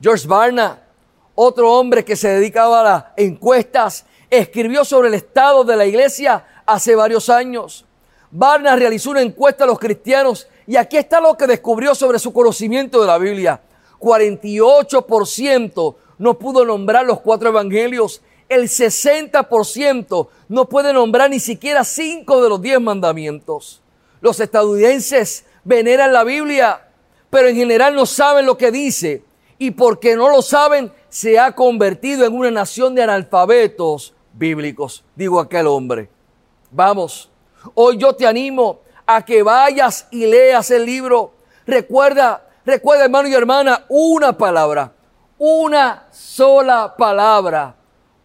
George 0.00 0.28
Barna, 0.28 0.82
otro 1.34 1.72
hombre 1.72 2.04
que 2.04 2.16
se 2.16 2.28
dedicaba 2.28 2.80
a 2.80 2.84
las 2.84 3.04
encuestas, 3.16 4.04
escribió 4.30 4.84
sobre 4.84 5.08
el 5.08 5.14
estado 5.14 5.64
de 5.64 5.76
la 5.76 5.86
iglesia 5.86 6.44
hace 6.66 6.94
varios 6.94 7.28
años. 7.28 7.84
Barna 8.30 8.76
realizó 8.76 9.10
una 9.10 9.22
encuesta 9.22 9.64
a 9.64 9.66
los 9.66 9.78
cristianos 9.78 10.48
y 10.66 10.76
aquí 10.76 10.98
está 10.98 11.20
lo 11.20 11.36
que 11.36 11.46
descubrió 11.46 11.94
sobre 11.94 12.18
su 12.18 12.32
conocimiento 12.32 13.00
de 13.00 13.06
la 13.06 13.18
Biblia. 13.18 13.60
48% 13.98 15.96
no 16.18 16.38
pudo 16.38 16.64
nombrar 16.64 17.06
los 17.06 17.20
cuatro 17.20 17.48
evangelios. 17.48 18.22
El 18.48 18.64
60% 18.64 20.28
no 20.48 20.68
puede 20.68 20.92
nombrar 20.92 21.30
ni 21.30 21.40
siquiera 21.40 21.84
cinco 21.84 22.42
de 22.42 22.48
los 22.48 22.62
diez 22.62 22.80
mandamientos. 22.80 23.82
Los 24.20 24.40
estadounidenses 24.40 25.44
veneran 25.64 26.12
la 26.12 26.24
Biblia, 26.24 26.88
pero 27.30 27.48
en 27.48 27.56
general 27.56 27.94
no 27.94 28.06
saben 28.06 28.46
lo 28.46 28.56
que 28.56 28.70
dice. 28.70 29.22
Y 29.58 29.72
porque 29.72 30.16
no 30.16 30.28
lo 30.28 30.40
saben, 30.40 30.92
se 31.08 31.38
ha 31.38 31.52
convertido 31.52 32.24
en 32.24 32.34
una 32.34 32.50
nación 32.50 32.94
de 32.94 33.02
analfabetos 33.02 34.14
bíblicos, 34.32 35.04
digo 35.14 35.40
aquel 35.40 35.66
hombre. 35.66 36.08
Vamos, 36.70 37.30
hoy 37.74 37.98
yo 37.98 38.14
te 38.14 38.26
animo 38.26 38.80
a 39.06 39.24
que 39.24 39.42
vayas 39.42 40.06
y 40.10 40.26
leas 40.26 40.70
el 40.70 40.86
libro. 40.86 41.32
Recuerda, 41.66 42.46
recuerda 42.64 43.04
hermano 43.04 43.28
y 43.28 43.34
hermana, 43.34 43.84
una 43.88 44.36
palabra, 44.36 44.92
una 45.38 46.06
sola 46.10 46.94
palabra, 46.96 47.74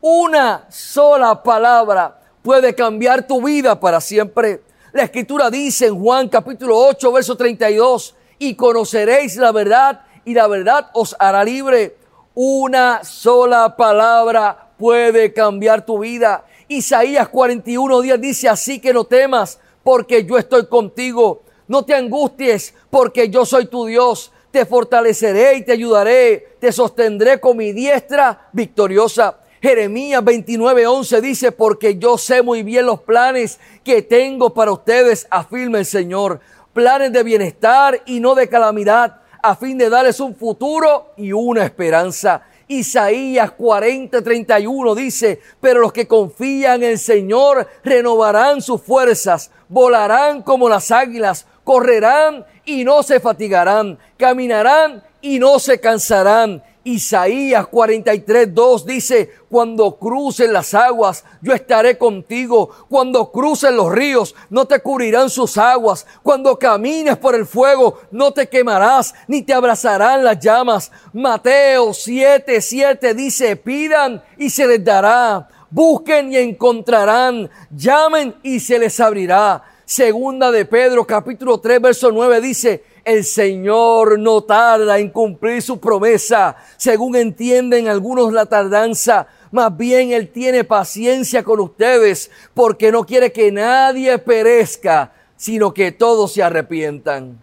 una 0.06 0.66
sola 0.68 1.42
palabra 1.44 2.20
puede 2.42 2.76
cambiar 2.76 3.26
tu 3.26 3.42
vida 3.42 3.80
para 3.80 4.02
siempre. 4.02 4.62
La 4.92 5.04
escritura 5.04 5.50
dice 5.50 5.86
en 5.86 5.98
Juan 5.98 6.28
capítulo 6.28 6.78
8, 6.78 7.10
verso 7.10 7.38
32, 7.38 8.14
y 8.38 8.56
conoceréis 8.56 9.38
la 9.38 9.54
verdad 9.54 10.02
y 10.26 10.34
la 10.34 10.48
verdad 10.48 10.90
os 10.94 11.16
hará 11.20 11.46
libre. 11.46 11.96
Una 12.34 13.02
sola 13.06 13.78
palabra 13.78 14.72
puede 14.78 15.32
cambiar 15.32 15.86
tu 15.86 16.00
vida. 16.00 16.44
Isaías 16.68 17.30
41 17.30 18.02
días 18.02 18.20
dice, 18.20 18.50
así 18.50 18.82
que 18.82 18.92
no 18.92 19.06
temas, 19.06 19.62
porque 19.84 20.26
yo 20.26 20.38
estoy 20.38 20.68
contigo. 20.68 21.44
No 21.70 21.86
te 21.86 21.96
angusties, 21.96 22.74
porque 22.90 23.30
yo 23.30 23.46
soy 23.46 23.68
tu 23.68 23.86
Dios. 23.86 24.34
Te 24.52 24.66
fortaleceré 24.66 25.56
y 25.56 25.64
te 25.64 25.72
ayudaré. 25.72 26.58
Te 26.60 26.74
sostendré 26.74 27.40
con 27.40 27.56
mi 27.56 27.72
diestra 27.72 28.50
victoriosa. 28.52 29.38
Jeremías 29.64 30.22
29:11 30.22 31.22
dice, 31.22 31.54
porque 31.54 31.98
yo 31.98 32.18
sé 32.18 32.42
muy 32.42 32.64
bien 32.64 32.86
los 32.86 33.00
planes 33.00 33.62
que 33.82 34.02
tengo 34.02 34.54
para 34.54 34.74
ustedes, 34.74 35.26
afirma 35.30 35.80
el 35.80 35.86
Señor. 35.86 36.42
Planes 36.74 37.14
de 37.14 37.24
bienestar 37.24 38.02
y 38.06 38.20
no 38.20 38.36
de 38.36 38.50
calamidad, 38.50 39.22
a 39.42 39.56
fin 39.56 39.78
de 39.78 39.90
darles 39.90 40.20
un 40.20 40.36
futuro 40.36 41.14
y 41.16 41.32
una 41.32 41.64
esperanza. 41.64 42.44
Isaías 42.68 43.52
40, 43.52 44.22
31 44.22 44.96
dice, 44.96 45.40
pero 45.62 45.80
los 45.80 45.94
que 45.94 46.10
confían 46.10 46.84
en 46.84 46.90
el 46.90 47.00
Señor 47.00 47.66
renovarán 47.86 48.62
sus 48.62 48.82
fuerzas, 48.82 49.50
volarán 49.70 50.42
como 50.42 50.68
las 50.68 50.92
águilas, 50.92 51.48
correrán 51.64 52.46
y 52.66 52.84
no 52.84 53.02
se 53.02 53.22
fatigarán, 53.22 53.98
caminarán 54.18 55.04
y 55.22 55.40
no 55.40 55.58
se 55.58 55.80
cansarán 55.80 56.62
Isaías 56.86 57.68
43, 57.68 58.54
2 58.54 58.86
dice, 58.86 59.32
cuando 59.50 59.98
crucen 59.98 60.52
las 60.52 60.74
aguas, 60.74 61.24
yo 61.42 61.54
estaré 61.54 61.98
contigo. 61.98 62.70
Cuando 62.90 63.32
crucen 63.32 63.78
los 63.78 63.92
ríos, 63.92 64.36
no 64.50 64.66
te 64.66 64.82
cubrirán 64.82 65.30
sus 65.30 65.58
aguas. 65.58 66.06
Cuando 66.22 66.60
camines 66.60 67.18
por 67.18 67.36
el 67.36 67.46
fuego, 67.46 68.00
no 68.12 68.32
te 68.32 68.50
quemarás, 68.50 69.14
ni 69.28 69.44
te 69.44 69.54
abrazarán 69.54 70.26
las 70.26 70.40
llamas. 70.40 70.92
Mateo 71.14 71.94
7, 71.94 72.60
7 72.60 73.14
dice, 73.14 73.56
pidan 73.56 74.22
y 74.38 74.50
se 74.50 74.68
les 74.68 74.84
dará. 74.84 75.48
Busquen 75.70 76.34
y 76.34 76.38
encontrarán. 76.38 77.50
Llamen 77.72 78.36
y 78.44 78.60
se 78.60 78.78
les 78.78 79.00
abrirá. 79.00 79.64
Segunda 79.86 80.52
de 80.52 80.66
Pedro 80.66 81.06
capítulo 81.06 81.60
3, 81.60 81.82
verso 81.82 82.12
9 82.12 82.42
dice, 82.42 82.84
el 83.06 83.26
Señor 83.26 84.18
no 84.20 84.42
tarda 84.42 84.98
en 84.98 85.10
cumplir 85.10 85.62
su 85.62 85.80
promesa, 85.80 86.56
según 86.78 87.16
entienden 87.16 87.88
algunos 87.88 88.32
la 88.32 88.46
tardanza. 88.46 89.28
Más 89.52 89.76
bien 89.76 90.12
Él 90.12 90.30
tiene 90.30 90.64
paciencia 90.64 91.44
con 91.44 91.60
ustedes, 91.60 92.32
porque 92.54 92.92
no 92.92 93.06
quiere 93.06 93.32
que 93.32 93.52
nadie 93.52 94.18
perezca, 94.18 95.12
sino 95.36 95.74
que 95.74 95.92
todos 95.92 96.34
se 96.34 96.44
arrepientan. 96.44 97.40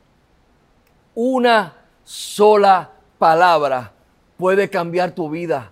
Una 1.15 1.77
sola 2.05 2.91
palabra 3.19 3.93
puede 4.37 4.71
cambiar 4.71 5.13
tu 5.13 5.29
vida. 5.29 5.71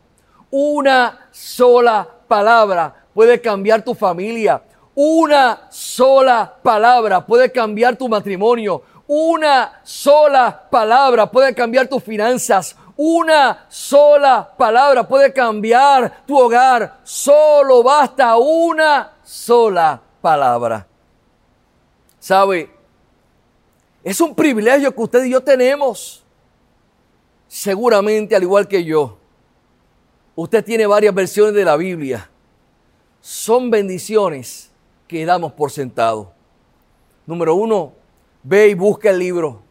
Una 0.50 1.28
sola 1.30 2.08
palabra 2.28 2.94
puede 3.14 3.40
cambiar 3.40 3.82
tu 3.82 3.94
familia. 3.94 4.62
Una 4.94 5.68
sola 5.70 6.56
palabra 6.62 7.24
puede 7.24 7.50
cambiar 7.50 7.96
tu 7.96 8.08
matrimonio. 8.08 8.82
Una 9.08 9.80
sola 9.84 10.68
palabra 10.70 11.30
puede 11.30 11.54
cambiar 11.54 11.88
tus 11.88 12.04
finanzas. 12.04 12.76
Una 12.94 13.64
sola 13.70 14.54
palabra 14.54 15.08
puede 15.08 15.32
cambiar 15.32 16.26
tu 16.26 16.38
hogar. 16.38 17.00
Solo 17.04 17.82
basta 17.82 18.36
una 18.36 19.14
sola 19.22 19.98
palabra. 20.20 20.86
¿Sabe? 22.18 22.70
Es 24.04 24.20
un 24.20 24.34
privilegio 24.34 24.94
que 24.94 25.00
usted 25.00 25.24
y 25.24 25.30
yo 25.30 25.42
tenemos. 25.42 26.22
Seguramente, 27.46 28.36
al 28.36 28.42
igual 28.42 28.68
que 28.68 28.84
yo, 28.84 29.16
usted 30.36 30.62
tiene 30.62 30.86
varias 30.86 31.14
versiones 31.14 31.54
de 31.54 31.64
la 31.64 31.76
Biblia. 31.76 32.28
Son 33.22 33.70
bendiciones 33.70 34.70
que 35.06 35.24
damos 35.24 35.54
por 35.54 35.70
sentado. 35.70 36.34
Número 37.24 37.54
uno, 37.54 37.97
ve 38.42 38.68
y 38.68 38.74
busca 38.74 39.10
el 39.10 39.18
libro. 39.18 39.62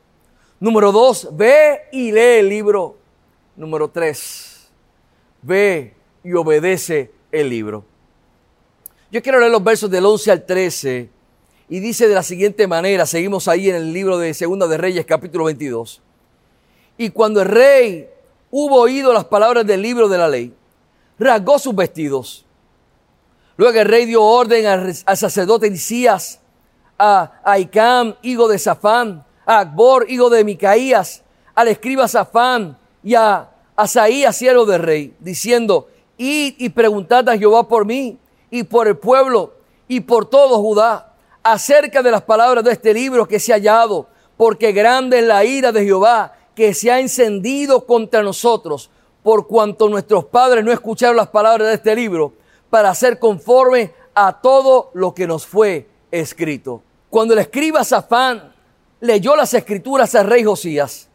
Número 0.59 0.91
dos, 0.91 1.29
ve 1.33 1.81
y 1.91 2.11
lee 2.11 2.39
el 2.39 2.49
libro. 2.49 2.97
Número 3.55 3.89
tres, 3.89 4.69
ve 5.41 5.93
y 6.23 6.33
obedece 6.33 7.11
el 7.31 7.49
libro. 7.49 7.85
Yo 9.11 9.21
quiero 9.21 9.39
leer 9.39 9.51
los 9.51 9.63
versos 9.63 9.89
del 9.89 10.05
11 10.05 10.31
al 10.31 10.45
13 10.45 11.09
y 11.69 11.79
dice 11.79 12.07
de 12.07 12.15
la 12.15 12.23
siguiente 12.23 12.67
manera, 12.67 13.05
seguimos 13.05 13.47
ahí 13.47 13.69
en 13.69 13.75
el 13.75 13.93
libro 13.93 14.17
de 14.17 14.33
Segunda 14.33 14.67
de 14.67 14.77
Reyes 14.77 15.05
capítulo 15.05 15.45
22. 15.45 16.01
Y 16.97 17.09
cuando 17.09 17.41
el 17.41 17.47
rey 17.47 18.09
hubo 18.51 18.81
oído 18.81 19.13
las 19.13 19.25
palabras 19.25 19.65
del 19.65 19.81
libro 19.81 20.07
de 20.07 20.17
la 20.17 20.27
ley, 20.27 20.53
rasgó 21.19 21.59
sus 21.59 21.75
vestidos. 21.75 22.45
Luego 23.57 23.79
el 23.79 23.87
rey 23.87 24.05
dio 24.05 24.23
orden 24.23 24.65
al, 24.65 24.95
sacerdote 24.95 25.67
Elías, 25.67 26.39
a 26.97 27.39
Aicam, 27.43 28.15
hijo 28.21 28.47
de 28.47 28.59
Safán, 28.59 29.23
a 29.45 29.59
Akbor, 29.59 30.05
hijo 30.09 30.29
de 30.29 30.43
Micaías, 30.43 31.23
al 31.55 31.67
escriba 31.67 32.07
Safán 32.07 32.77
y 33.03 33.15
a 33.15 33.49
Asaías, 33.75 34.35
siervo 34.35 34.65
del 34.65 34.81
rey, 34.81 35.15
diciendo, 35.19 35.87
id 36.17 36.55
y 36.57 36.69
preguntad 36.69 37.27
a 37.29 37.37
Jehová 37.37 37.67
por 37.67 37.85
mí 37.85 38.17
y 38.49 38.63
por 38.63 38.87
el 38.87 38.97
pueblo 38.97 39.53
y 39.87 39.99
por 40.01 40.25
todo 40.25 40.59
Judá 40.59 41.13
acerca 41.43 42.01
de 42.01 42.11
las 42.11 42.23
palabras 42.23 42.63
de 42.63 42.71
este 42.71 42.93
libro 42.93 43.27
que 43.27 43.39
se 43.39 43.53
ha 43.53 43.55
hallado, 43.55 44.07
porque 44.35 44.71
grande 44.71 45.19
es 45.19 45.25
la 45.25 45.45
ira 45.45 45.71
de 45.71 45.85
Jehová 45.85 46.33
que 46.55 46.73
se 46.73 46.91
ha 46.91 46.99
encendido 46.99 47.85
contra 47.85 48.23
nosotros, 48.23 48.89
por 49.23 49.47
cuanto 49.47 49.89
nuestros 49.89 50.25
padres 50.25 50.65
no 50.65 50.71
escucharon 50.71 51.15
las 51.15 51.27
palabras 51.27 51.67
de 51.67 51.75
este 51.75 51.95
libro, 51.95 52.33
para 52.69 52.89
hacer 52.89 53.19
conforme 53.19 53.93
a 54.13 54.41
todo 54.41 54.89
lo 54.93 55.13
que 55.13 55.27
nos 55.27 55.45
fue 55.45 55.87
escrito. 56.11 56.81
Cuando 57.09 57.33
el 57.33 57.39
escriba 57.39 57.83
Safán 57.83 58.53
leyó 58.99 59.35
las 59.35 59.53
escrituras 59.53 60.13
al 60.15 60.27
rey 60.27 60.43
Josías, 60.43 61.07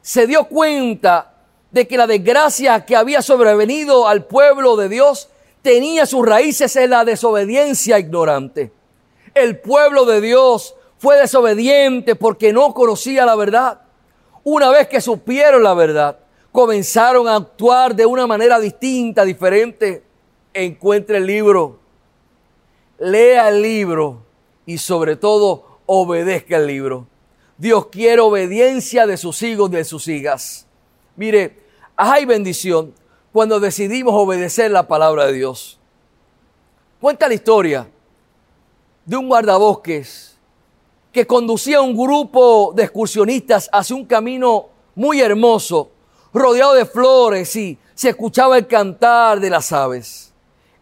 se 0.00 0.26
dio 0.26 0.44
cuenta 0.44 1.34
de 1.70 1.86
que 1.86 1.98
la 1.98 2.06
desgracia 2.06 2.86
que 2.86 2.96
había 2.96 3.20
sobrevenido 3.20 4.08
al 4.08 4.24
pueblo 4.24 4.76
de 4.76 4.88
Dios 4.88 5.28
tenía 5.60 6.06
sus 6.06 6.26
raíces 6.26 6.74
en 6.76 6.90
la 6.90 7.04
desobediencia 7.04 7.98
ignorante. 7.98 8.72
El 9.34 9.58
pueblo 9.58 10.06
de 10.06 10.22
Dios 10.22 10.74
fue 10.96 11.18
desobediente 11.18 12.14
porque 12.14 12.52
no 12.52 12.72
conocía 12.72 13.26
la 13.26 13.36
verdad. 13.36 13.82
Una 14.44 14.70
vez 14.70 14.88
que 14.88 15.02
supieron 15.02 15.62
la 15.62 15.74
verdad, 15.74 16.18
comenzaron 16.52 17.28
a 17.28 17.36
actuar 17.36 17.94
de 17.94 18.06
una 18.06 18.26
manera 18.26 18.58
distinta, 18.58 19.24
diferente. 19.24 20.02
Encuentre 20.54 21.18
el 21.18 21.26
libro, 21.26 21.78
lea 22.98 23.50
el 23.50 23.60
libro 23.60 24.27
y 24.68 24.76
sobre 24.76 25.16
todo 25.16 25.78
obedezca 25.86 26.58
el 26.58 26.66
libro. 26.66 27.06
Dios 27.56 27.86
quiere 27.86 28.20
obediencia 28.20 29.06
de 29.06 29.16
sus 29.16 29.40
hijos, 29.42 29.70
de 29.70 29.82
sus 29.82 30.06
hijas. 30.08 30.66
Mire, 31.16 31.58
hay 31.96 32.26
bendición 32.26 32.92
cuando 33.32 33.60
decidimos 33.60 34.12
obedecer 34.14 34.70
la 34.70 34.86
palabra 34.86 35.24
de 35.24 35.32
Dios. 35.32 35.78
Cuenta 37.00 37.28
la 37.28 37.34
historia 37.34 37.88
de 39.06 39.16
un 39.16 39.28
guardabosques 39.28 40.36
que 41.12 41.26
conducía 41.26 41.78
a 41.78 41.80
un 41.80 41.96
grupo 41.96 42.74
de 42.76 42.82
excursionistas 42.82 43.70
hacia 43.72 43.96
un 43.96 44.04
camino 44.04 44.66
muy 44.94 45.22
hermoso, 45.22 45.90
rodeado 46.34 46.74
de 46.74 46.84
flores 46.84 47.56
y 47.56 47.78
se 47.94 48.10
escuchaba 48.10 48.58
el 48.58 48.66
cantar 48.66 49.40
de 49.40 49.48
las 49.48 49.72
aves. 49.72 50.30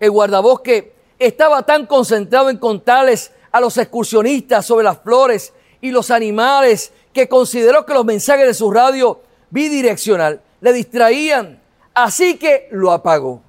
El 0.00 0.10
guardabosques 0.10 0.86
estaba 1.20 1.62
tan 1.62 1.86
concentrado 1.86 2.50
en 2.50 2.56
contarles 2.58 3.30
a 3.56 3.60
los 3.60 3.78
excursionistas 3.78 4.66
sobre 4.66 4.84
las 4.84 4.98
flores 4.98 5.54
y 5.80 5.90
los 5.90 6.10
animales 6.10 6.92
que 7.14 7.26
consideró 7.26 7.86
que 7.86 7.94
los 7.94 8.04
mensajes 8.04 8.46
de 8.46 8.52
su 8.52 8.70
radio 8.70 9.20
bidireccional 9.48 10.42
le 10.60 10.72
distraían, 10.74 11.58
así 11.94 12.36
que 12.36 12.68
lo 12.72 12.92
apagó. 12.92 13.40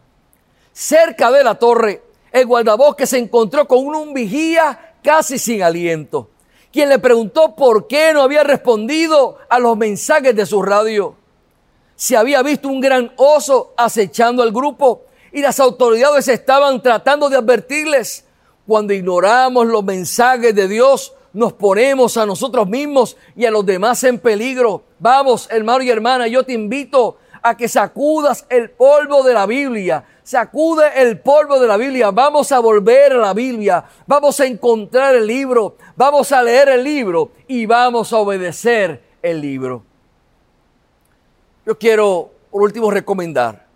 Cerca 0.71 1.29
de 1.29 1.43
la 1.43 1.55
torre, 1.55 2.01
el 2.31 2.45
guardabosque 2.45 3.05
se 3.05 3.17
encontró 3.17 3.67
con 3.67 3.79
un 3.79 4.13
vigía 4.13 4.93
casi 5.03 5.37
sin 5.37 5.61
aliento, 5.61 6.29
quien 6.71 6.87
le 6.87 6.99
preguntó 6.99 7.53
por 7.53 7.87
qué 7.87 8.13
no 8.13 8.21
había 8.21 8.43
respondido 8.43 9.39
a 9.49 9.59
los 9.59 9.75
mensajes 9.75 10.33
de 10.33 10.45
su 10.45 10.61
radio. 10.61 11.15
Se 11.97 12.15
había 12.15 12.41
visto 12.43 12.69
un 12.69 12.79
gran 12.79 13.11
oso 13.17 13.73
acechando 13.75 14.41
al 14.41 14.53
grupo 14.53 15.01
y 15.33 15.41
las 15.41 15.59
autoridades 15.59 16.29
estaban 16.29 16.81
tratando 16.81 17.27
de 17.27 17.35
advertirles. 17.35 18.23
Cuando 18.67 18.93
ignoramos 18.93 19.65
los 19.65 19.83
mensajes 19.83 20.53
de 20.53 20.67
Dios, 20.67 21.13
nos 21.31 21.53
ponemos 21.53 22.17
a 22.17 22.25
nosotros 22.25 22.67
mismos 22.67 23.15
y 23.35 23.45
a 23.45 23.51
los 23.51 23.65
demás 23.65 24.03
en 24.03 24.19
peligro. 24.19 24.83
Vamos, 24.99 25.47
hermano 25.49 25.83
y 25.83 25.89
hermana, 25.89 26.27
yo 26.27 26.43
te 26.43 26.51
invito 26.51 27.17
a 27.41 27.55
que 27.55 27.69
sacudas 27.69 28.45
el 28.49 28.71
polvo 28.71 29.23
de 29.23 29.33
la 29.33 29.45
Biblia. 29.45 30.03
Sacude 30.23 30.83
el 30.95 31.19
polvo 31.19 31.59
de 31.59 31.67
la 31.67 31.77
Biblia. 31.77 32.11
Vamos 32.11 32.51
a 32.51 32.59
volver 32.59 33.13
a 33.13 33.17
la 33.17 33.33
Biblia. 33.33 33.85
Vamos 34.05 34.39
a 34.41 34.45
encontrar 34.45 35.15
el 35.15 35.25
libro. 35.25 35.77
Vamos 35.95 36.33
a 36.33 36.43
leer 36.43 36.67
el 36.67 36.83
libro 36.83 37.31
y 37.47 37.65
vamos 37.65 38.11
a 38.11 38.17
obedecer 38.17 39.01
el 39.21 39.39
libro. 39.39 39.83
Yo 41.65 41.77
quiero, 41.77 42.31
por 42.51 42.63
último, 42.63 42.91
recomendar. 42.91 43.66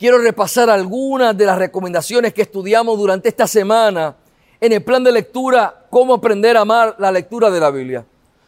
Quiero 0.00 0.16
repasar 0.16 0.70
algunas 0.70 1.36
de 1.36 1.44
las 1.44 1.58
recomendaciones 1.58 2.32
que 2.32 2.40
estudiamos 2.40 2.98
durante 2.98 3.28
esta 3.28 3.46
semana 3.46 4.16
en 4.58 4.72
el 4.72 4.82
plan 4.82 5.04
de 5.04 5.12
lectura 5.12 5.84
cómo 5.90 6.14
aprender 6.14 6.56
a 6.56 6.62
amar 6.62 6.96
la 6.98 7.12
lectura 7.12 7.50
de 7.50 7.60
la 7.60 7.70
Biblia. 7.70 8.02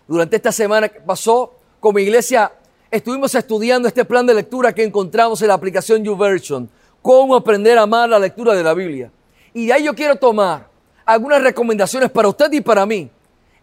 Durante 0.09 0.37
esta 0.37 0.51
semana 0.51 0.89
que 0.89 1.01
pasó, 1.01 1.53
como 1.79 1.99
iglesia, 1.99 2.51
estuvimos 2.91 3.35
estudiando 3.35 3.87
este 3.87 4.07
plan 4.07 4.25
de 4.25 4.33
lectura 4.33 4.75
que 4.75 4.83
encontramos 4.83 5.43
en 5.43 5.49
la 5.49 5.53
aplicación 5.53 6.03
YouVersion, 6.03 6.71
cómo 7.03 7.37
aprender 7.37 7.77
a 7.77 7.83
amar 7.83 8.09
la 8.09 8.19
lectura 8.19 8.55
de 8.55 8.63
la 8.63 8.73
Biblia. 8.73 9.11
Y 9.53 9.67
de 9.67 9.75
ahí 9.75 9.85
yo 9.85 9.95
quiero 9.95 10.17
tomar 10.17 10.69
algunas 11.05 11.43
recomendaciones 11.43 12.11
para 12.11 12.29
usted 12.29 12.51
y 12.51 12.63
para 12.63 12.87
mí 12.87 13.11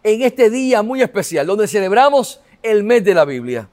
en 0.04 0.22
este 0.22 0.48
día 0.48 0.80
muy 0.84 1.02
especial, 1.02 1.44
donde 1.44 1.66
celebramos 1.66 2.40
el 2.62 2.84
mes 2.84 3.02
de 3.02 3.14
la 3.14 3.24
Biblia. 3.24 3.68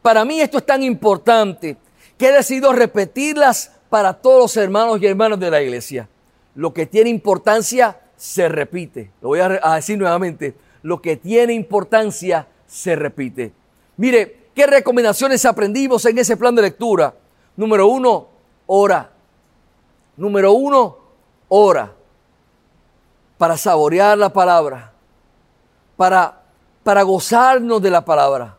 Para 0.00 0.24
mí 0.24 0.40
esto 0.40 0.58
es 0.58 0.64
tan 0.64 0.80
importante 0.84 1.76
que 2.18 2.28
he 2.28 2.32
decidido 2.32 2.72
repetirlas 2.72 3.72
para 3.88 4.14
todos 4.14 4.40
los 4.40 4.56
hermanos 4.56 5.00
y 5.00 5.06
hermanas 5.06 5.38
de 5.38 5.50
la 5.50 5.62
iglesia. 5.62 6.08
Lo 6.54 6.74
que 6.74 6.84
tiene 6.86 7.08
importancia 7.08 8.00
se 8.16 8.48
repite. 8.48 9.12
Lo 9.22 9.28
voy 9.28 9.40
a, 9.40 9.74
decir 9.76 9.96
nuevamente. 9.96 10.54
Lo 10.82 11.00
que 11.00 11.16
tiene 11.16 11.54
importancia 11.54 12.46
se 12.66 12.96
repite. 12.96 13.52
Mire, 13.96 14.48
¿qué 14.54 14.66
recomendaciones 14.66 15.44
aprendimos 15.44 16.04
en 16.04 16.18
ese 16.18 16.36
plan 16.36 16.54
de 16.54 16.62
lectura? 16.62 17.14
Número 17.56 17.86
uno, 17.86 18.26
ora. 18.66 19.10
Número 20.16 20.52
uno, 20.52 20.98
ora. 21.48 21.92
Para 23.38 23.56
saborear 23.56 24.18
la 24.18 24.32
palabra. 24.32 24.92
Para, 25.96 26.42
para 26.82 27.02
gozarnos 27.02 27.80
de 27.80 27.90
la 27.90 28.04
palabra. 28.04 28.56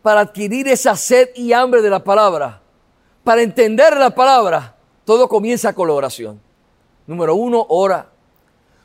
Para 0.00 0.20
adquirir 0.20 0.68
esa 0.68 0.96
sed 0.96 1.28
y 1.34 1.52
hambre 1.52 1.82
de 1.82 1.90
la 1.90 2.02
palabra. 2.02 2.60
Para 3.24 3.42
entender 3.42 3.96
la 3.96 4.10
palabra. 4.10 4.76
Todo 5.04 5.28
comienza 5.28 5.72
con 5.72 5.88
la 5.88 5.94
oración. 5.94 6.40
Número 7.06 7.34
uno, 7.34 7.66
ora. 7.68 8.08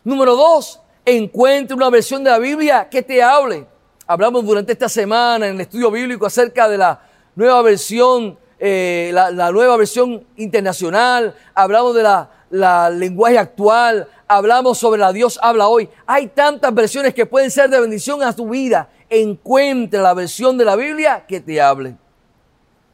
Número 0.04 0.36
dos, 0.36 0.82
encuentre 1.06 1.76
una 1.76 1.90
versión 1.90 2.24
de 2.24 2.32
la 2.32 2.40
Biblia 2.40 2.90
que 2.90 3.02
te 3.02 3.22
hable. 3.22 3.68
Hablamos 4.08 4.46
durante 4.46 4.72
esta 4.72 4.90
semana 4.90 5.48
en 5.48 5.56
el 5.56 5.62
estudio 5.62 5.92
bíblico 5.92 6.26
acerca 6.26 6.68
de 6.68 6.78
la 6.78 7.02
nueva 7.36 7.62
versión, 7.62 8.38
eh, 8.60 9.12
la, 9.14 9.52
nueva 9.52 9.78
versión 9.78 10.26
internacional. 10.38 11.36
Hablamos 11.54 11.96
de 11.96 12.04
la, 12.04 12.30
la 12.50 12.90
lenguaje 12.90 13.38
actual. 13.38 14.08
Hablamos 14.28 14.78
sobre 14.78 15.00
la 15.00 15.14
Dios 15.14 15.40
habla 15.42 15.68
hoy. 15.68 15.90
Hay 16.06 16.28
tantas 16.28 16.74
versiones 16.74 17.14
que 17.14 17.26
pueden 17.26 17.52
ser 17.52 17.70
de 17.70 17.80
bendición 17.80 18.24
a 18.24 18.36
tu 18.36 18.50
vida. 18.50 18.90
Encuentre 19.10 20.02
la 20.02 20.14
versión 20.14 20.58
de 20.58 20.66
la 20.66 20.76
Biblia 20.76 21.26
que 21.28 21.40
te 21.40 21.62
hable. 21.62 21.96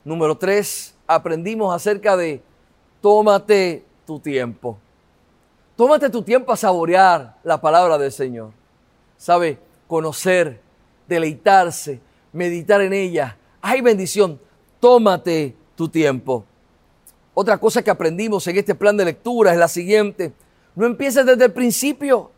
Número 0.03 0.37
tres, 0.37 0.90
aprendimos 1.15 1.73
acerca 1.73 2.15
de 2.15 2.41
tómate 3.01 3.83
tu 4.05 4.19
tiempo. 4.19 4.77
Tómate 5.75 6.09
tu 6.09 6.21
tiempo 6.21 6.51
a 6.51 6.57
saborear 6.57 7.37
la 7.43 7.59
palabra 7.59 7.97
del 7.97 8.11
Señor. 8.11 8.51
¿Sabe? 9.17 9.57
Conocer, 9.87 10.61
deleitarse, 11.07 11.99
meditar 12.31 12.81
en 12.81 12.93
ella. 12.93 13.37
Hay 13.61 13.81
bendición. 13.81 14.39
Tómate 14.79 15.55
tu 15.75 15.89
tiempo. 15.89 16.45
Otra 17.33 17.57
cosa 17.57 17.81
que 17.81 17.91
aprendimos 17.91 18.45
en 18.47 18.57
este 18.57 18.75
plan 18.75 18.97
de 18.97 19.05
lectura 19.05 19.51
es 19.51 19.57
la 19.57 19.67
siguiente. 19.67 20.33
No 20.75 20.85
empieces 20.85 21.25
desde 21.25 21.45
el 21.45 21.53
principio. 21.53 22.31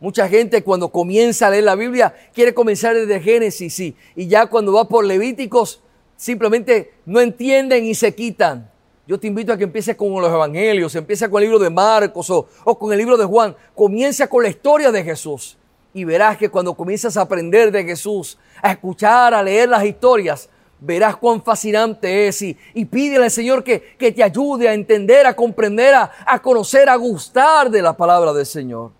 Mucha 0.00 0.28
gente 0.28 0.62
cuando 0.62 0.90
comienza 0.90 1.48
a 1.48 1.50
leer 1.50 1.64
la 1.64 1.74
Biblia 1.74 2.14
quiere 2.32 2.54
comenzar 2.54 2.94
desde 2.94 3.20
Génesis 3.20 3.74
sí, 3.74 3.96
y 4.14 4.28
ya 4.28 4.46
cuando 4.46 4.72
va 4.72 4.88
por 4.88 5.04
Levíticos 5.04 5.82
simplemente 6.18 6.92
no 7.06 7.20
entienden 7.20 7.86
y 7.86 7.94
se 7.94 8.14
quitan. 8.14 8.70
Yo 9.06 9.18
te 9.18 9.26
invito 9.26 9.54
a 9.54 9.56
que 9.56 9.64
empieces 9.64 9.96
con 9.96 10.10
los 10.20 10.30
evangelios, 10.30 10.94
empiece 10.94 11.30
con 11.30 11.42
el 11.42 11.48
libro 11.48 11.58
de 11.58 11.70
Marcos 11.70 12.28
o, 12.28 12.46
o 12.64 12.78
con 12.78 12.92
el 12.92 12.98
libro 12.98 13.16
de 13.16 13.24
Juan. 13.24 13.56
Comienza 13.74 14.26
con 14.26 14.42
la 14.42 14.50
historia 14.50 14.92
de 14.92 15.02
Jesús 15.02 15.56
y 15.94 16.04
verás 16.04 16.36
que 16.36 16.50
cuando 16.50 16.74
comienzas 16.74 17.16
a 17.16 17.22
aprender 17.22 17.72
de 17.72 17.84
Jesús, 17.84 18.36
a 18.60 18.72
escuchar, 18.72 19.32
a 19.32 19.42
leer 19.42 19.70
las 19.70 19.84
historias, 19.84 20.50
verás 20.80 21.16
cuán 21.16 21.42
fascinante 21.42 22.28
es 22.28 22.42
y, 22.42 22.58
y 22.74 22.84
pídele 22.84 23.24
al 23.24 23.30
Señor 23.30 23.64
que, 23.64 23.96
que, 23.96 24.12
te 24.12 24.22
ayude 24.22 24.68
a 24.68 24.74
entender, 24.74 25.26
a 25.26 25.34
comprender, 25.34 25.94
a, 25.94 26.12
a 26.26 26.42
conocer, 26.42 26.88
a 26.88 26.96
gustar 26.96 27.70
de 27.70 27.80
la 27.80 27.96
palabra 27.96 28.32
del 28.32 28.46
Señor. 28.46 28.97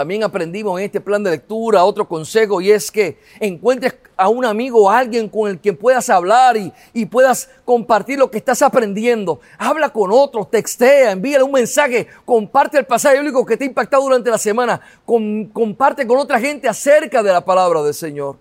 También 0.00 0.24
aprendimos 0.24 0.80
en 0.80 0.86
este 0.86 0.98
plan 0.98 1.22
de 1.22 1.30
lectura 1.30 1.84
otro 1.84 2.08
consejo 2.08 2.62
y 2.62 2.70
es 2.70 2.90
que 2.90 3.18
encuentres 3.38 3.96
a 4.16 4.30
un 4.30 4.46
amigo 4.46 4.84
o 4.84 4.90
alguien 4.90 5.28
con 5.28 5.50
el 5.50 5.58
quien 5.58 5.76
puedas 5.76 6.08
hablar 6.08 6.56
y, 6.56 6.72
y, 6.94 7.04
puedas 7.04 7.50
compartir 7.66 8.18
lo 8.18 8.30
que 8.30 8.38
estás 8.38 8.62
aprendiendo. 8.62 9.40
Habla 9.58 9.90
con 9.90 10.10
otros, 10.10 10.50
textea, 10.50 11.10
envíale 11.10 11.44
un 11.44 11.52
mensaje, 11.52 12.06
comparte 12.24 12.78
el 12.78 12.86
pasaje 12.86 13.16
bíblico 13.16 13.44
que 13.44 13.58
te 13.58 13.64
ha 13.64 13.66
impactado 13.66 14.02
durante 14.04 14.30
la 14.30 14.38
semana, 14.38 14.80
comparte 15.04 16.06
con 16.06 16.16
otra 16.16 16.40
gente 16.40 16.66
acerca 16.66 17.22
de 17.22 17.34
la 17.34 17.44
palabra 17.44 17.82
del 17.82 17.92
Señor. 17.92 18.38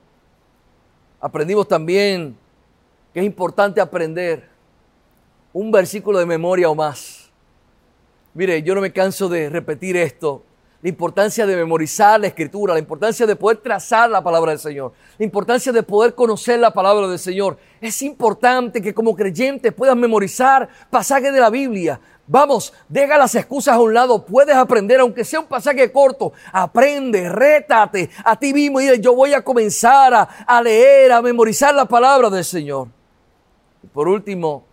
Aprendimos 1.19 1.67
también 1.67 2.37
que 3.13 3.19
es 3.19 3.25
importante 3.25 3.81
aprender 3.81 4.47
un 5.51 5.73
versículo 5.73 6.19
de 6.19 6.25
memoria 6.25 6.69
o 6.69 6.75
más. 6.75 7.29
Mire, 8.33 8.63
yo 8.63 8.75
no 8.75 8.79
me 8.79 8.93
canso 8.93 9.27
de 9.27 9.49
repetir 9.49 9.97
esto 9.97 10.45
la 10.81 10.89
importancia 10.89 11.45
de 11.45 11.57
memorizar 11.57 12.19
la 12.19 12.27
escritura, 12.27 12.73
la 12.73 12.79
importancia 12.79 13.25
de 13.25 13.35
poder 13.35 13.57
trazar 13.57 14.09
la 14.09 14.23
palabra 14.23 14.51
del 14.51 14.59
Señor, 14.59 14.93
la 15.17 15.25
importancia 15.25 15.73
de 15.73 15.83
poder 15.83 16.15
conocer 16.15 16.57
la 16.57 16.71
palabra 16.71 17.07
del 17.07 17.19
Señor. 17.19 17.57
Es 17.81 18.01
importante 18.01 18.81
que 18.81 18.93
como 18.93 19.13
creyentes 19.13 19.73
puedas 19.73 19.97
memorizar 19.97 20.69
pasajes 20.89 21.33
de 21.33 21.39
la 21.39 21.49
Biblia. 21.49 21.99
Vamos, 22.25 22.71
deja 22.87 23.17
las 23.17 23.35
excusas 23.35 23.73
a 23.73 23.79
un 23.79 23.93
lado, 23.93 24.23
puedes 24.23 24.55
aprender, 24.55 25.01
aunque 25.01 25.25
sea 25.25 25.41
un 25.41 25.47
pasaje 25.47 25.91
corto, 25.91 26.31
aprende, 26.53 27.27
rétate 27.27 28.09
a 28.23 28.37
ti 28.37 28.53
mismo 28.53 28.79
y 28.79 28.85
dile, 28.85 29.01
yo 29.01 29.13
voy 29.15 29.33
a 29.33 29.43
comenzar 29.43 30.13
a, 30.13 30.21
a 30.21 30.61
leer, 30.61 31.11
a 31.11 31.21
memorizar 31.21 31.75
la 31.75 31.85
palabra 31.85 32.29
del 32.29 32.45
Señor. 32.45 32.87
Y 33.83 33.87
por 33.87 34.07
último, 34.07 34.63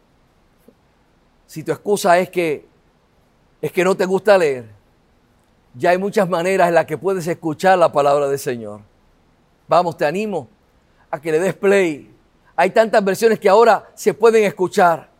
si 1.46 1.64
tu 1.64 1.72
excusa 1.72 2.16
es 2.18 2.30
que, 2.30 2.64
es 3.60 3.72
que 3.72 3.82
no 3.82 3.96
te 3.96 4.04
gusta 4.04 4.36
leer, 4.38 4.75
ya 5.76 5.90
hay 5.90 5.98
muchas 5.98 6.28
maneras 6.28 6.68
en 6.68 6.74
las 6.74 6.86
que 6.86 6.96
puedes 6.96 7.26
escuchar 7.26 7.78
la 7.78 7.92
palabra 7.92 8.28
del 8.28 8.38
Señor. 8.38 8.80
Vamos, 9.68 9.96
te 9.96 10.06
animo 10.06 10.48
a 11.10 11.20
que 11.20 11.30
le 11.30 11.38
des 11.38 11.54
play. 11.54 12.10
Hay 12.56 12.70
tantas 12.70 13.04
versiones 13.04 13.38
que 13.38 13.48
ahora 13.48 13.90
se 13.94 14.14
pueden 14.14 14.44
escuchar. 14.44 15.10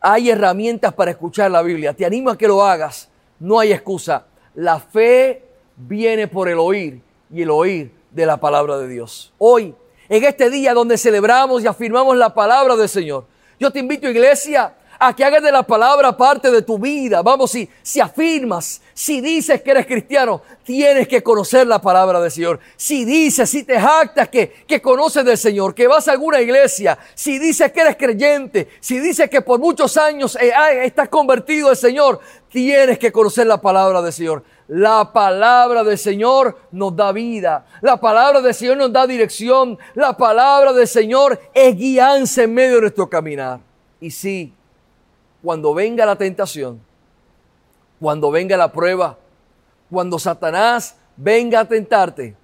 Hay 0.00 0.30
herramientas 0.30 0.94
para 0.94 1.10
escuchar 1.10 1.50
la 1.50 1.62
Biblia. 1.62 1.92
Te 1.92 2.06
animo 2.06 2.30
a 2.30 2.38
que 2.38 2.46
lo 2.46 2.62
hagas. 2.62 3.08
No 3.40 3.58
hay 3.58 3.72
excusa. 3.72 4.26
La 4.54 4.78
fe 4.78 5.44
viene 5.76 6.28
por 6.28 6.48
el 6.48 6.58
oír 6.58 7.00
y 7.32 7.42
el 7.42 7.50
oír 7.50 7.92
de 8.12 8.26
la 8.26 8.36
palabra 8.36 8.78
de 8.78 8.88
Dios. 8.88 9.32
Hoy, 9.38 9.74
en 10.08 10.24
este 10.24 10.48
día 10.48 10.74
donde 10.74 10.96
celebramos 10.96 11.62
y 11.62 11.66
afirmamos 11.66 12.16
la 12.16 12.32
palabra 12.32 12.76
del 12.76 12.88
Señor, 12.88 13.26
yo 13.58 13.72
te 13.72 13.80
invito, 13.80 14.08
iglesia, 14.08 14.74
a 14.98 15.14
que 15.14 15.24
hagas 15.24 15.42
de 15.42 15.52
la 15.52 15.62
palabra 15.62 16.16
parte 16.16 16.50
de 16.50 16.62
tu 16.62 16.78
vida. 16.78 17.22
Vamos, 17.22 17.50
si, 17.50 17.68
si 17.82 18.00
afirmas, 18.00 18.80
si 18.98 19.20
dices 19.20 19.62
que 19.62 19.70
eres 19.70 19.86
cristiano, 19.86 20.42
tienes 20.64 21.06
que 21.06 21.22
conocer 21.22 21.68
la 21.68 21.80
palabra 21.80 22.20
del 22.20 22.32
Señor. 22.32 22.58
Si 22.74 23.04
dices, 23.04 23.48
si 23.48 23.62
te 23.62 23.78
jactas 23.78 24.28
que, 24.28 24.50
que 24.66 24.82
conoces 24.82 25.24
del 25.24 25.38
Señor, 25.38 25.72
que 25.72 25.86
vas 25.86 26.08
a 26.08 26.12
alguna 26.12 26.40
iglesia, 26.40 26.98
si 27.14 27.38
dices 27.38 27.70
que 27.70 27.82
eres 27.82 27.94
creyente, 27.94 28.66
si 28.80 28.98
dices 28.98 29.30
que 29.30 29.40
por 29.40 29.60
muchos 29.60 29.96
años 29.96 30.36
eh, 30.40 30.50
estás 30.82 31.08
convertido 31.08 31.68
al 31.68 31.76
Señor, 31.76 32.18
tienes 32.50 32.98
que 32.98 33.12
conocer 33.12 33.46
la 33.46 33.60
palabra 33.60 34.02
del 34.02 34.12
Señor. 34.12 34.42
La 34.66 35.12
palabra 35.12 35.84
del 35.84 35.96
Señor 35.96 36.58
nos 36.72 36.96
da 36.96 37.12
vida. 37.12 37.66
La 37.82 38.00
palabra 38.00 38.40
del 38.40 38.52
Señor 38.52 38.78
nos 38.78 38.92
da 38.92 39.06
dirección. 39.06 39.78
La 39.94 40.16
palabra 40.16 40.72
del 40.72 40.88
Señor 40.88 41.40
es 41.54 41.76
guianza 41.76 42.42
en 42.42 42.52
medio 42.52 42.74
de 42.74 42.80
nuestro 42.80 43.08
caminar. 43.08 43.60
Y 44.00 44.10
sí, 44.10 44.52
cuando 45.40 45.72
venga 45.72 46.04
la 46.04 46.16
tentación, 46.16 46.87
cuando 48.00 48.30
venga 48.30 48.56
la 48.56 48.72
prueba, 48.72 49.18
cuando 49.90 50.18
Satanás 50.18 50.96
venga 51.16 51.60
a 51.60 51.64
tentarte, 51.68 52.36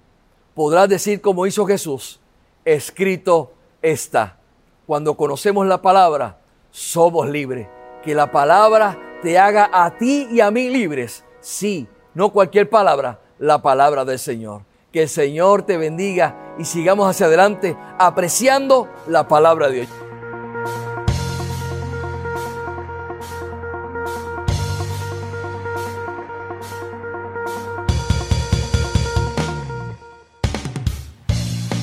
podrás 0.53 0.89
decir 0.89 1.21
como 1.21 1.45
hizo 1.45 1.65
Jesús, 1.65 2.19
escrito 2.63 3.53
está. 3.81 4.37
Cuando 4.85 5.15
conocemos 5.15 5.65
la 5.65 5.81
palabra, 5.81 6.37
somos 6.71 7.29
libres. 7.29 7.67
Que 8.03 8.13
la 8.13 8.31
palabra 8.31 8.97
te 9.21 9.39
haga 9.39 9.69
a 9.71 9.97
ti 9.97 10.27
y 10.29 10.41
a 10.41 10.51
mí 10.51 10.69
libres. 10.69 11.23
Sí, 11.39 11.87
no 12.13 12.31
cualquier 12.31 12.69
palabra, 12.69 13.19
la 13.39 13.61
palabra 13.61 14.05
del 14.05 14.19
Señor. 14.19 14.61
Que 14.91 15.03
el 15.03 15.09
Señor 15.09 15.63
te 15.63 15.77
bendiga 15.77 16.53
y 16.59 16.65
sigamos 16.65 17.09
hacia 17.09 17.25
adelante 17.25 17.75
apreciando 17.97 18.87
la 19.07 19.27
palabra 19.27 19.67
de 19.69 19.73
Dios. 19.73 19.89